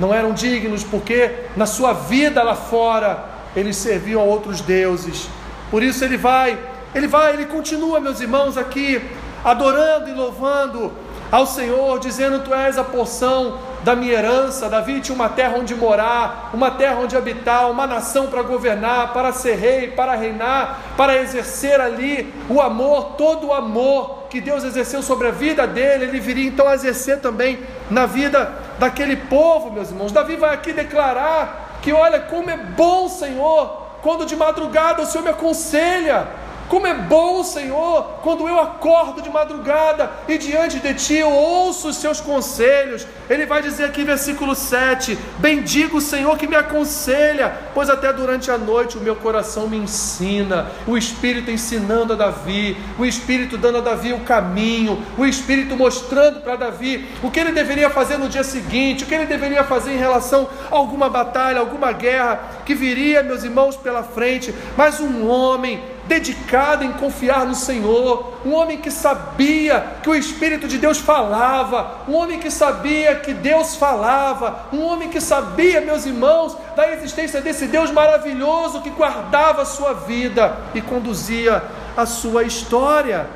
não 0.00 0.14
eram 0.14 0.32
dignos 0.32 0.82
porque 0.82 1.30
na 1.54 1.66
sua 1.66 1.92
vida 1.92 2.42
lá 2.42 2.54
fora 2.54 3.26
eles 3.54 3.76
serviam 3.76 4.22
a 4.22 4.24
outros 4.24 4.62
deuses. 4.62 5.28
Por 5.70 5.82
isso 5.82 6.02
ele 6.02 6.16
vai, 6.16 6.58
ele 6.94 7.06
vai, 7.06 7.34
ele 7.34 7.44
continua, 7.44 8.00
meus 8.00 8.20
irmãos, 8.20 8.56
aqui 8.56 9.02
adorando 9.44 10.08
e 10.08 10.14
louvando 10.14 10.90
ao 11.30 11.46
Senhor, 11.46 11.98
dizendo: 11.98 12.40
Tu 12.40 12.54
és 12.54 12.78
a 12.78 12.84
porção 12.84 13.58
da 13.86 13.94
minha 13.94 14.14
herança. 14.14 14.68
Davi 14.68 15.00
tinha 15.00 15.14
uma 15.14 15.28
terra 15.28 15.56
onde 15.56 15.72
morar, 15.72 16.50
uma 16.52 16.72
terra 16.72 16.98
onde 16.98 17.16
habitar, 17.16 17.70
uma 17.70 17.86
nação 17.86 18.26
para 18.26 18.42
governar, 18.42 19.12
para 19.12 19.32
ser 19.32 19.54
rei, 19.54 19.92
para 19.92 20.16
reinar, 20.16 20.80
para 20.96 21.16
exercer 21.16 21.80
ali 21.80 22.34
o 22.50 22.60
amor, 22.60 23.12
todo 23.12 23.46
o 23.46 23.54
amor 23.54 24.24
que 24.28 24.40
Deus 24.40 24.64
exerceu 24.64 25.04
sobre 25.04 25.28
a 25.28 25.30
vida 25.30 25.68
dele, 25.68 26.06
ele 26.06 26.18
viria 26.18 26.48
então 26.48 26.66
a 26.66 26.74
exercer 26.74 27.20
também 27.20 27.60
na 27.88 28.06
vida 28.06 28.52
daquele 28.76 29.14
povo, 29.14 29.70
meus 29.70 29.90
irmãos. 29.90 30.10
Davi 30.10 30.34
vai 30.34 30.52
aqui 30.52 30.72
declarar 30.72 31.78
que, 31.80 31.92
olha, 31.92 32.18
como 32.18 32.50
é 32.50 32.56
bom, 32.56 33.08
Senhor, 33.08 33.86
quando 34.02 34.26
de 34.26 34.34
madrugada 34.34 35.02
o 35.02 35.06
Senhor 35.06 35.22
me 35.22 35.30
aconselha 35.30 36.26
como 36.68 36.86
é 36.86 36.94
bom, 36.94 37.44
Senhor, 37.44 38.18
quando 38.22 38.48
eu 38.48 38.58
acordo 38.58 39.22
de 39.22 39.30
madrugada 39.30 40.10
e 40.28 40.36
diante 40.36 40.80
de 40.80 40.94
Ti 40.94 41.14
eu 41.14 41.30
ouço 41.30 41.88
os 41.88 41.96
Seus 41.96 42.20
conselhos. 42.20 43.06
Ele 43.30 43.46
vai 43.46 43.62
dizer 43.62 43.84
aqui, 43.84 44.04
versículo 44.04 44.54
7: 44.54 45.16
Bendigo 45.38 45.98
o 45.98 46.00
Senhor 46.00 46.36
que 46.36 46.46
me 46.46 46.56
aconselha, 46.56 47.54
pois 47.72 47.88
até 47.88 48.12
durante 48.12 48.50
a 48.50 48.58
noite 48.58 48.98
o 48.98 49.00
meu 49.00 49.16
coração 49.16 49.68
me 49.68 49.76
ensina. 49.76 50.66
O 50.86 50.96
Espírito 50.96 51.50
ensinando 51.50 52.12
a 52.12 52.16
Davi, 52.16 52.76
o 52.98 53.04
Espírito 53.04 53.56
dando 53.56 53.78
a 53.78 53.80
Davi 53.80 54.12
o 54.12 54.20
caminho, 54.20 55.02
o 55.16 55.24
Espírito 55.24 55.76
mostrando 55.76 56.40
para 56.40 56.56
Davi 56.56 57.06
o 57.22 57.30
que 57.30 57.40
ele 57.40 57.52
deveria 57.52 57.90
fazer 57.90 58.16
no 58.16 58.28
dia 58.28 58.44
seguinte, 58.44 59.04
o 59.04 59.06
que 59.06 59.14
ele 59.14 59.26
deveria 59.26 59.64
fazer 59.64 59.92
em 59.92 59.98
relação 59.98 60.48
a 60.70 60.74
alguma 60.74 61.08
batalha, 61.08 61.60
alguma 61.60 61.92
guerra 61.92 62.40
que 62.64 62.74
viria, 62.74 63.22
meus 63.22 63.44
irmãos, 63.44 63.76
pela 63.76 64.02
frente. 64.02 64.54
Mas 64.76 65.00
um 65.00 65.28
homem 65.28 65.95
dedicado 66.06 66.84
em 66.84 66.92
confiar 66.92 67.46
no 67.46 67.54
Senhor, 67.54 68.34
um 68.44 68.54
homem 68.54 68.78
que 68.78 68.90
sabia 68.90 69.98
que 70.02 70.08
o 70.08 70.14
Espírito 70.14 70.68
de 70.68 70.78
Deus 70.78 70.98
falava, 70.98 72.02
um 72.08 72.14
homem 72.14 72.38
que 72.38 72.50
sabia 72.50 73.16
que 73.16 73.34
Deus 73.34 73.76
falava, 73.76 74.66
um 74.72 74.82
homem 74.82 75.08
que 75.08 75.20
sabia, 75.20 75.80
meus 75.80 76.06
irmãos, 76.06 76.56
da 76.74 76.92
existência 76.92 77.40
desse 77.40 77.66
Deus 77.66 77.90
maravilhoso 77.90 78.80
que 78.80 78.90
guardava 78.90 79.62
a 79.62 79.66
sua 79.66 79.92
vida 79.94 80.56
e 80.74 80.80
conduzia 80.80 81.62
a 81.96 82.06
sua 82.06 82.44
história. 82.44 83.26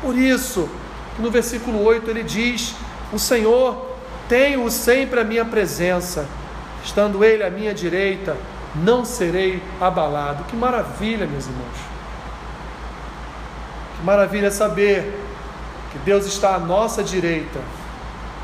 Por 0.00 0.16
isso, 0.16 0.68
no 1.18 1.30
versículo 1.30 1.82
8 1.82 2.10
ele 2.10 2.22
diz: 2.22 2.74
O 3.12 3.18
Senhor 3.18 3.96
tenho 4.28 4.70
sempre 4.70 5.20
a 5.20 5.24
minha 5.24 5.44
presença, 5.44 6.26
estando 6.84 7.24
Ele 7.24 7.42
à 7.42 7.50
minha 7.50 7.74
direita, 7.74 8.36
não 8.74 9.04
serei 9.04 9.62
abalado. 9.80 10.44
Que 10.44 10.56
maravilha, 10.56 11.26
meus 11.26 11.46
irmãos. 11.46 11.95
Que 13.96 14.04
maravilha 14.04 14.50
saber 14.50 15.18
que 15.92 15.98
Deus 15.98 16.26
está 16.26 16.54
à 16.54 16.58
nossa 16.58 17.02
direita 17.02 17.58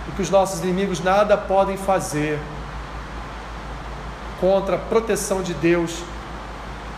e 0.08 0.12
que 0.12 0.22
os 0.22 0.30
nossos 0.30 0.60
inimigos 0.62 1.02
nada 1.02 1.36
podem 1.36 1.76
fazer 1.76 2.38
contra 4.40 4.76
a 4.76 4.78
proteção 4.78 5.42
de 5.42 5.54
Deus 5.54 6.02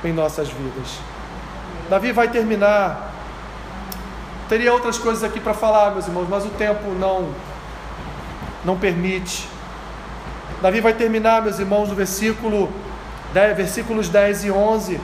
em 0.05 0.13
nossas 0.13 0.49
vidas. 0.49 0.99
Davi 1.91 2.13
vai 2.13 2.29
terminar. 2.29 3.13
Teria 4.49 4.73
outras 4.73 4.99
coisas 4.99 5.25
aqui 5.25 5.41
para 5.41 5.55
falar, 5.55 5.91
meus 5.91 6.07
irmãos, 6.07 6.27
mas 6.29 6.45
o 6.45 6.51
tempo 6.51 6.91
não 6.91 7.35
não 8.65 8.79
permite. 8.79 9.47
Davi 10.63 10.81
vai 10.81 10.95
terminar, 10.95 11.43
meus 11.43 11.59
irmãos, 11.59 11.89
no 11.89 11.95
versículo 11.95 12.73
10, 13.35 13.57
versículos 13.57 14.09
10 14.09 14.45
e 14.45 14.51
11 14.51 15.01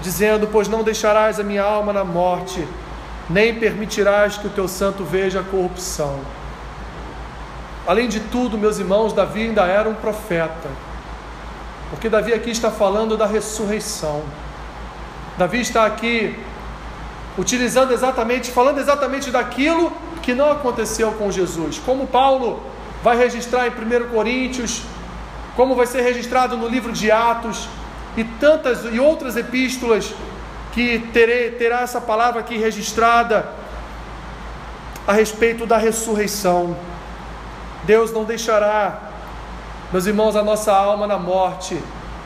dizendo: 0.00 0.48
Pois 0.50 0.68
não 0.68 0.82
deixarás 0.82 1.38
a 1.40 1.42
minha 1.42 1.62
alma 1.62 1.92
na 1.92 2.04
morte, 2.04 2.66
nem 3.28 3.54
permitirás 3.54 4.36
que 4.36 4.46
o 4.46 4.50
teu 4.50 4.68
santo 4.68 5.04
veja 5.04 5.40
a 5.40 5.42
corrupção. 5.42 6.20
Além 7.86 8.08
de 8.08 8.20
tudo, 8.20 8.58
meus 8.58 8.78
irmãos, 8.78 9.12
Davi 9.12 9.42
ainda 9.44 9.64
era 9.64 9.88
um 9.88 9.94
profeta, 9.94 10.68
porque 11.90 12.08
Davi 12.08 12.34
aqui 12.34 12.50
está 12.50 12.70
falando 12.70 13.16
da 13.16 13.26
ressurreição. 13.26 14.22
Davi 15.38 15.60
está 15.60 15.86
aqui 15.86 16.38
utilizando 17.38 17.92
exatamente, 17.92 18.50
falando 18.50 18.78
exatamente 18.78 19.30
daquilo 19.30 19.92
que 20.20 20.34
não 20.34 20.50
aconteceu 20.50 21.12
com 21.12 21.30
Jesus. 21.30 21.78
Como 21.78 22.06
Paulo 22.06 22.62
vai 23.02 23.16
registrar 23.16 23.68
em 23.68 23.70
1 23.70 24.08
Coríntios, 24.08 24.82
como 25.56 25.74
vai 25.74 25.86
ser 25.86 26.02
registrado 26.02 26.56
no 26.56 26.68
livro 26.68 26.92
de 26.92 27.10
Atos 27.10 27.68
e 28.18 28.24
tantas 28.24 28.84
e 28.92 28.98
outras 28.98 29.36
epístolas 29.36 30.12
que 30.72 30.98
terei, 31.12 31.52
terá 31.52 31.82
essa 31.82 32.00
palavra 32.00 32.40
aqui 32.40 32.58
registrada 32.58 33.48
a 35.06 35.12
respeito 35.12 35.64
da 35.64 35.78
ressurreição. 35.78 36.76
Deus 37.84 38.12
não 38.12 38.24
deixará, 38.24 39.12
meus 39.92 40.06
irmãos, 40.06 40.34
a 40.34 40.42
nossa 40.42 40.72
alma 40.72 41.06
na 41.06 41.16
morte, 41.16 41.80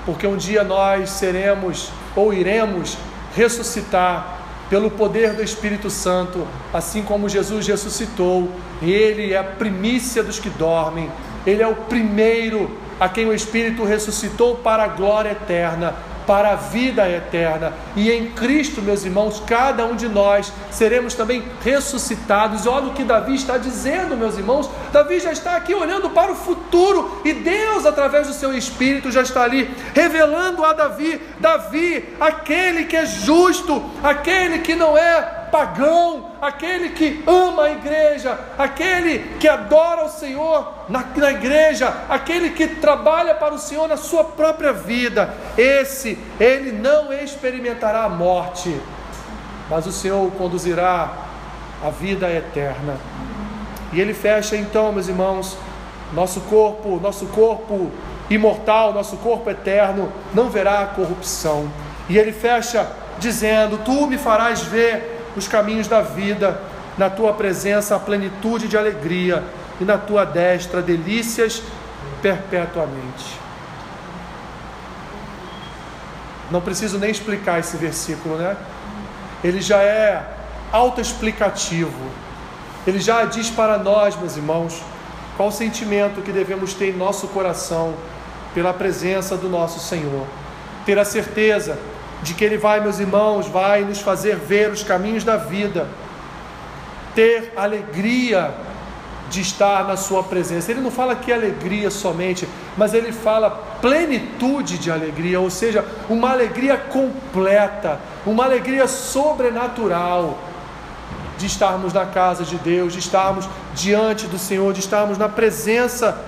porque 0.07 0.27
um 0.27 0.37
dia 0.37 0.65
nós 0.65 1.11
seremos 1.11 1.91
ou 2.17 2.33
iremos 2.33 2.97
ressuscitar 3.37 4.39
pelo 4.71 4.91
poder 4.91 5.35
do 5.35 5.43
Espírito 5.43 5.91
Santo, 5.91 6.49
assim 6.73 7.03
como 7.03 7.29
Jesus 7.29 7.67
ressuscitou, 7.67 8.51
ele 8.81 9.35
é 9.35 9.37
a 9.37 9.45
primícia 9.45 10.23
dos 10.23 10.39
que 10.39 10.49
dormem, 10.49 11.11
ele 11.47 11.63
é 11.63 11.69
o 11.69 11.75
primeiro 11.75 12.81
a 13.03 13.09
quem 13.09 13.27
o 13.27 13.35
Espírito 13.35 13.83
ressuscitou 13.83 14.59
para 14.59 14.85
a 14.85 14.87
glória 14.87 15.31
eterna 15.31 15.93
para 16.25 16.53
a 16.53 16.55
vida 16.55 17.09
eterna. 17.09 17.73
E 17.97 18.09
em 18.13 18.31
Cristo, 18.31 18.81
meus 18.81 19.05
irmãos, 19.05 19.43
cada 19.45 19.85
um 19.85 19.97
de 19.97 20.09
nós 20.09 20.53
seremos 20.71 21.15
também 21.15 21.43
ressuscitados. 21.65 22.65
E 22.65 22.69
olha 22.69 22.87
o 22.87 22.95
que 22.95 23.03
Davi 23.03 23.35
está 23.35 23.59
dizendo, 23.59 24.17
meus 24.17 24.39
irmãos. 24.39 24.71
Davi 24.93 25.19
já 25.19 25.33
está 25.33 25.57
aqui 25.57 25.75
olhando 25.75 26.11
para 26.11 26.31
o 26.31 26.37
futuro 26.37 27.21
e 27.25 27.33
Deus, 27.33 27.85
através 27.85 28.29
do 28.29 28.33
seu 28.35 28.57
Espírito, 28.57 29.11
já 29.11 29.23
está 29.23 29.43
ali 29.43 29.69
revelando 29.93 30.65
a 30.65 30.73
Davi: 30.73 31.21
Davi, 31.41 32.09
aquele 32.21 32.85
que 32.85 32.97
é 32.97 33.05
justo, 33.05 33.83
aquele 34.01 34.61
que 34.61 34.77
não 34.77 34.97
é 34.97 35.42
pagão, 35.53 36.31
aquele 36.41 36.89
que 36.89 37.23
ama 37.27 37.65
a 37.65 37.71
igreja, 37.73 38.39
aquele 38.57 39.19
que 39.39 39.47
adora 39.47 40.07
o 40.07 40.09
Senhor 40.09 40.73
na, 40.89 41.05
na 41.15 41.31
igreja, 41.31 41.95
aquele 42.09 42.51
que 42.51 42.67
trabalha 42.67 43.35
para 43.35 43.53
o 43.53 43.59
Senhor 43.59 43.87
na 43.87 43.99
sua 43.99 44.25
própria 44.25 44.73
vida, 44.73 45.35
esse, 45.59 46.19
ele 46.41 46.73
não 46.73 47.13
experimentará 47.13 48.05
a 48.05 48.09
morte, 48.09 48.75
mas 49.69 49.87
o 49.87 49.93
Senhor 49.93 50.27
o 50.27 50.31
conduzirá 50.31 51.13
à 51.85 51.91
vida 51.91 52.31
eterna. 52.31 52.97
E 53.93 54.01
ele 54.01 54.15
fecha 54.15 54.57
então, 54.57 54.91
meus 54.91 55.07
irmãos, 55.07 55.59
nosso 56.15 56.41
corpo, 56.41 56.99
nosso 56.99 57.27
corpo 57.27 57.91
imortal, 58.31 58.95
nosso 58.95 59.19
corpo 59.19 59.51
eterno, 59.51 60.11
não 60.33 60.49
verá 60.49 60.87
corrupção. 60.87 61.71
E 62.09 62.17
ele 62.17 62.33
fecha 62.33 62.91
dizendo: 63.19 63.79
Tu 63.85 64.07
me 64.07 64.17
farás 64.17 64.63
ver 64.63 65.22
os 65.37 65.49
caminhos 65.49 65.87
da 65.87 66.01
vida, 66.01 66.61
na 66.97 67.09
tua 67.09 67.33
presença 67.33 67.97
a 67.97 67.99
plenitude 67.99 68.69
de 68.69 68.77
alegria 68.77 69.43
e 69.81 69.85
na 69.85 69.97
tua 69.99 70.25
destra 70.25 70.83
delícias 70.83 71.63
perpetuamente. 72.21 73.41
Não 76.51 76.61
preciso 76.61 76.99
nem 76.99 77.11
explicar 77.11 77.61
esse 77.61 77.77
versículo, 77.77 78.37
né? 78.37 78.57
Ele 79.43 79.61
já 79.61 79.83
é 79.83 80.23
autoexplicativo. 80.71 82.11
Ele 82.87 83.01
já 83.01 83.25
diz 83.25 83.49
para 83.49 83.79
nós, 83.79 84.17
meus 84.17 84.37
irmãos, 84.37 84.83
qual 85.37 85.49
o 85.49 85.53
sentimento 85.53 86.21
que 86.21 86.31
devemos 86.31 86.75
ter 86.75 86.91
em 86.91 86.97
nosso 86.97 87.29
coração 87.29 87.95
pela 88.55 88.73
presença 88.73 89.37
do 89.37 89.49
nosso 89.49 89.81
Senhor. 89.81 90.27
Ter 90.85 90.99
a 90.99 91.05
certeza 91.05 91.79
de 92.23 92.35
que 92.35 92.45
Ele 92.45 92.57
vai, 92.57 92.81
meus 92.81 93.01
irmãos, 93.01 93.49
vai 93.49 93.83
nos 93.83 94.01
fazer 94.01 94.37
ver 94.37 94.71
os 94.71 94.83
caminhos 94.83 95.25
da 95.25 95.37
vida, 95.37 95.89
ter 97.15 97.53
alegria 97.57 98.55
de 99.29 99.41
estar 99.41 99.85
na 99.85 99.97
Sua 99.97 100.23
presença. 100.23 100.71
Ele 100.71 100.81
não 100.81 100.91
fala 100.91 101.17
que 101.17 101.33
alegria 101.33 101.91
somente, 101.91 102.49
mas 102.77 102.95
ele 102.95 103.13
fala 103.13 103.51
plenitude 103.81 104.79
de 104.79 104.91
alegria, 104.91 105.41
ou 105.41 105.51
seja, 105.51 105.85
uma 106.09 106.31
alegria 106.31 106.77
completa, 106.77 107.99
uma 108.25 108.45
alegria 108.45 108.87
sobrenatural 108.87 110.39
de 111.39 111.47
estarmos 111.47 111.93
na 111.93 112.07
casa 112.07 112.45
de 112.45 112.57
Deus, 112.57 112.93
de 112.93 113.01
estarmos 113.01 113.49
diante 113.75 114.27
do 114.27 114.39
Senhor, 114.39 114.73
de 114.73 114.81
estarmos 114.81 115.19
na 115.19 115.29
presença 115.29 116.23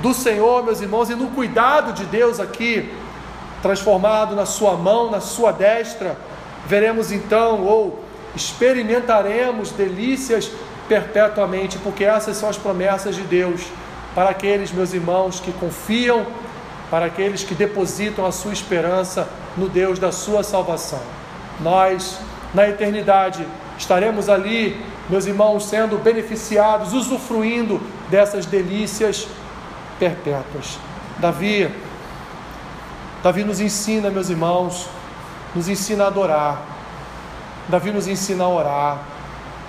do 0.00 0.14
Senhor, 0.14 0.64
meus 0.64 0.80
irmãos, 0.80 1.10
e 1.10 1.14
no 1.14 1.28
cuidado 1.28 1.92
de 1.92 2.04
Deus 2.04 2.40
aqui 2.40 2.90
transformado 3.64 4.36
na 4.36 4.44
sua 4.44 4.74
mão, 4.76 5.10
na 5.10 5.22
sua 5.22 5.50
destra, 5.50 6.18
veremos 6.66 7.10
então 7.10 7.64
ou 7.64 8.04
experimentaremos 8.36 9.70
delícias 9.70 10.50
perpetuamente, 10.86 11.78
porque 11.78 12.04
essas 12.04 12.36
são 12.36 12.50
as 12.50 12.58
promessas 12.58 13.16
de 13.16 13.22
Deus 13.22 13.62
para 14.14 14.28
aqueles 14.28 14.70
meus 14.70 14.92
irmãos 14.92 15.40
que 15.40 15.50
confiam, 15.50 16.26
para 16.90 17.06
aqueles 17.06 17.42
que 17.42 17.54
depositam 17.54 18.26
a 18.26 18.32
sua 18.32 18.52
esperança 18.52 19.26
no 19.56 19.66
Deus 19.66 19.98
da 19.98 20.12
sua 20.12 20.42
salvação. 20.42 21.00
Nós, 21.58 22.18
na 22.52 22.68
eternidade, 22.68 23.46
estaremos 23.78 24.28
ali, 24.28 24.78
meus 25.08 25.24
irmãos, 25.24 25.64
sendo 25.64 25.96
beneficiados, 25.96 26.92
usufruindo 26.92 27.80
dessas 28.10 28.44
delícias 28.44 29.26
perpétuas. 29.98 30.78
Davi 31.18 31.70
Davi 33.24 33.42
nos 33.42 33.58
ensina, 33.58 34.10
meus 34.10 34.28
irmãos, 34.28 34.86
nos 35.54 35.66
ensina 35.66 36.04
a 36.04 36.08
adorar. 36.08 36.60
Davi 37.70 37.90
nos 37.90 38.06
ensina 38.06 38.44
a 38.44 38.48
orar. 38.48 38.98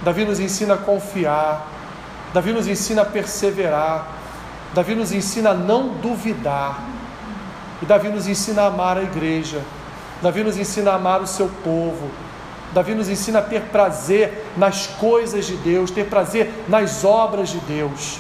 Davi 0.02 0.26
nos 0.26 0.42
ensina 0.42 0.74
a 0.74 0.78
confiar. 0.78 1.66
Davi 2.34 2.52
nos 2.52 2.68
ensina 2.68 3.04
a 3.04 3.06
perseverar. 3.06 4.10
Davi 4.74 4.94
nos 4.94 5.14
ensina 5.14 5.52
a 5.52 5.54
não 5.54 5.88
duvidar. 5.88 6.84
E 7.82 7.86
Davi 7.86 8.10
nos 8.10 8.28
ensina 8.28 8.64
a 8.64 8.66
amar 8.66 8.98
a 8.98 9.04
igreja. 9.04 9.62
Davi 10.22 10.44
nos 10.44 10.58
ensina 10.58 10.92
a 10.92 10.96
amar 10.96 11.22
o 11.22 11.28
seu 11.28 11.48
povo. 11.64 12.12
Davi 12.74 12.94
nos 12.94 13.08
ensina 13.08 13.40
a 13.40 13.42
ter 13.42 13.62
prazer 13.68 14.48
nas 14.58 14.86
coisas 14.86 15.46
de 15.46 15.56
Deus, 15.56 15.92
ter 15.92 16.08
prazer 16.08 16.52
nas 16.68 17.06
obras 17.06 17.48
de 17.48 17.60
Deus. 17.60 18.20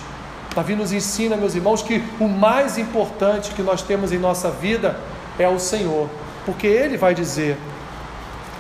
Davi 0.55 0.77
nos 0.77 0.93
ensina, 0.93 1.35
meus 1.35 1.55
irmãos, 1.55 1.81
que 1.81 2.01
o 2.21 2.29
mais 2.29 2.77
importante 2.77 3.51
que 3.51 3.61
nós 3.61 3.81
temos 3.81 4.13
em 4.13 4.17
nossa 4.17 4.49
vida 4.49 4.97
é 5.37 5.47
o 5.47 5.59
Senhor, 5.59 6.09
porque 6.45 6.67
Ele 6.67 6.97
vai 6.97 7.13
dizer: 7.13 7.57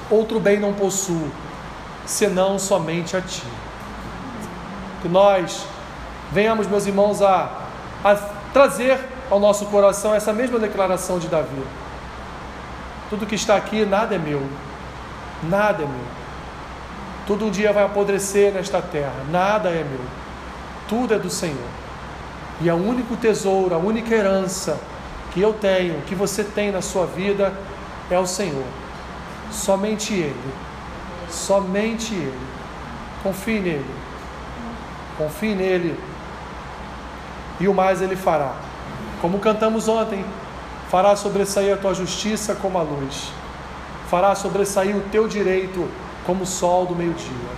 outro 0.09 0.39
bem 0.39 0.59
não 0.59 0.73
possuo, 0.73 1.31
senão 2.05 2.59
somente 2.59 3.15
a 3.15 3.21
Ti. 3.21 3.43
Que 5.01 5.07
nós 5.07 5.65
venhamos, 6.31 6.67
meus 6.67 6.85
irmãos, 6.85 7.21
a, 7.21 7.49
a 8.03 8.15
trazer 8.53 8.99
ao 9.29 9.39
nosso 9.39 9.65
coração 9.67 10.13
essa 10.13 10.33
mesma 10.33 10.59
declaração 10.59 11.19
de 11.19 11.27
Davi. 11.27 11.63
Tudo 13.09 13.25
que 13.25 13.35
está 13.35 13.55
aqui, 13.55 13.85
nada 13.85 14.15
é 14.15 14.17
meu, 14.17 14.41
nada 15.43 15.83
é 15.83 15.85
meu. 15.85 16.05
Tudo 17.27 17.45
um 17.45 17.49
dia 17.49 17.73
vai 17.73 17.83
apodrecer 17.83 18.53
nesta 18.53 18.81
terra, 18.81 19.13
nada 19.31 19.69
é 19.69 19.83
meu, 19.83 20.01
tudo 20.87 21.13
é 21.13 21.19
do 21.19 21.29
Senhor. 21.29 21.69
E 22.61 22.69
o 22.69 22.75
único 22.75 23.15
tesouro, 23.17 23.73
a 23.73 23.77
única 23.77 24.13
herança 24.13 24.79
que 25.35 25.41
eu 25.41 25.51
tenho, 25.51 26.01
que 26.03 26.15
você 26.15 26.45
tem 26.45 26.71
na 26.71 26.81
sua 26.81 27.05
vida 27.05 27.53
é 28.09 28.17
o 28.17 28.25
Senhor. 28.25 28.63
Somente 29.51 30.13
Ele. 30.13 30.53
Somente 31.29 32.13
Ele. 32.13 32.39
Confie 33.21 33.59
nele. 33.59 33.95
Confie 35.17 35.53
nele. 35.53 35.99
E 37.59 37.67
o 37.67 37.73
mais 37.73 38.01
Ele 38.01 38.15
fará. 38.15 38.53
Como 39.19 39.39
cantamos 39.39 39.89
ontem, 39.89 40.23
fará 40.89 41.13
sobressair 41.17 41.73
a 41.73 41.77
tua 41.77 41.93
justiça 41.93 42.55
como 42.55 42.77
a 42.77 42.81
luz. 42.81 43.33
Fará 44.07 44.33
sobressair 44.35 44.95
o 44.95 45.01
teu 45.11 45.27
direito 45.27 45.85
como 46.25 46.43
o 46.43 46.47
sol 46.47 46.85
do 46.85 46.95
meio-dia. 46.95 47.49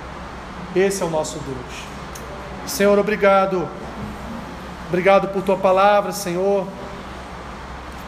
Esse 0.75 1.03
é 1.03 1.05
o 1.05 1.11
nosso 1.11 1.37
Deus. 1.37 1.83
Senhor, 2.65 2.97
obrigado. 2.97 3.69
Obrigado 4.87 5.27
por 5.27 5.43
tua 5.43 5.57
palavra, 5.57 6.11
Senhor. 6.11 6.65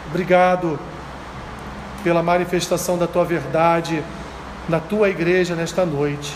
Obrigado 0.10 0.80
pela 2.04 2.24
manifestação 2.24 2.98
da 2.98 3.06
tua 3.06 3.24
verdade 3.24 4.04
na 4.68 4.80
tua 4.80 5.10
igreja 5.10 5.56
nesta 5.56 5.86
noite. 5.86 6.34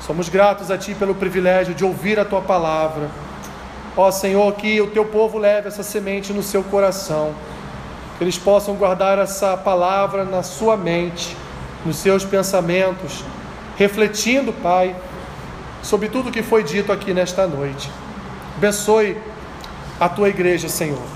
Somos 0.00 0.28
gratos 0.28 0.70
a 0.70 0.78
ti 0.78 0.94
pelo 0.94 1.14
privilégio 1.14 1.74
de 1.74 1.84
ouvir 1.84 2.18
a 2.18 2.24
tua 2.24 2.40
palavra. 2.40 3.10
Ó 3.96 4.10
Senhor, 4.10 4.50
que 4.54 4.80
o 4.80 4.88
teu 4.88 5.04
povo 5.04 5.38
leve 5.38 5.68
essa 5.68 5.82
semente 5.82 6.32
no 6.32 6.42
seu 6.42 6.62
coração, 6.62 7.34
que 8.16 8.24
eles 8.24 8.38
possam 8.38 8.74
guardar 8.74 9.18
essa 9.18 9.56
palavra 9.56 10.24
na 10.24 10.42
sua 10.42 10.76
mente, 10.76 11.36
nos 11.84 11.96
seus 11.96 12.24
pensamentos, 12.24 13.24
refletindo, 13.76 14.52
Pai, 14.52 14.94
sobre 15.82 16.08
tudo 16.08 16.30
que 16.30 16.42
foi 16.42 16.62
dito 16.62 16.92
aqui 16.92 17.12
nesta 17.12 17.46
noite. 17.46 17.90
Abençoe 18.56 19.16
a 19.98 20.08
tua 20.08 20.28
igreja, 20.28 20.68
Senhor. 20.68 21.15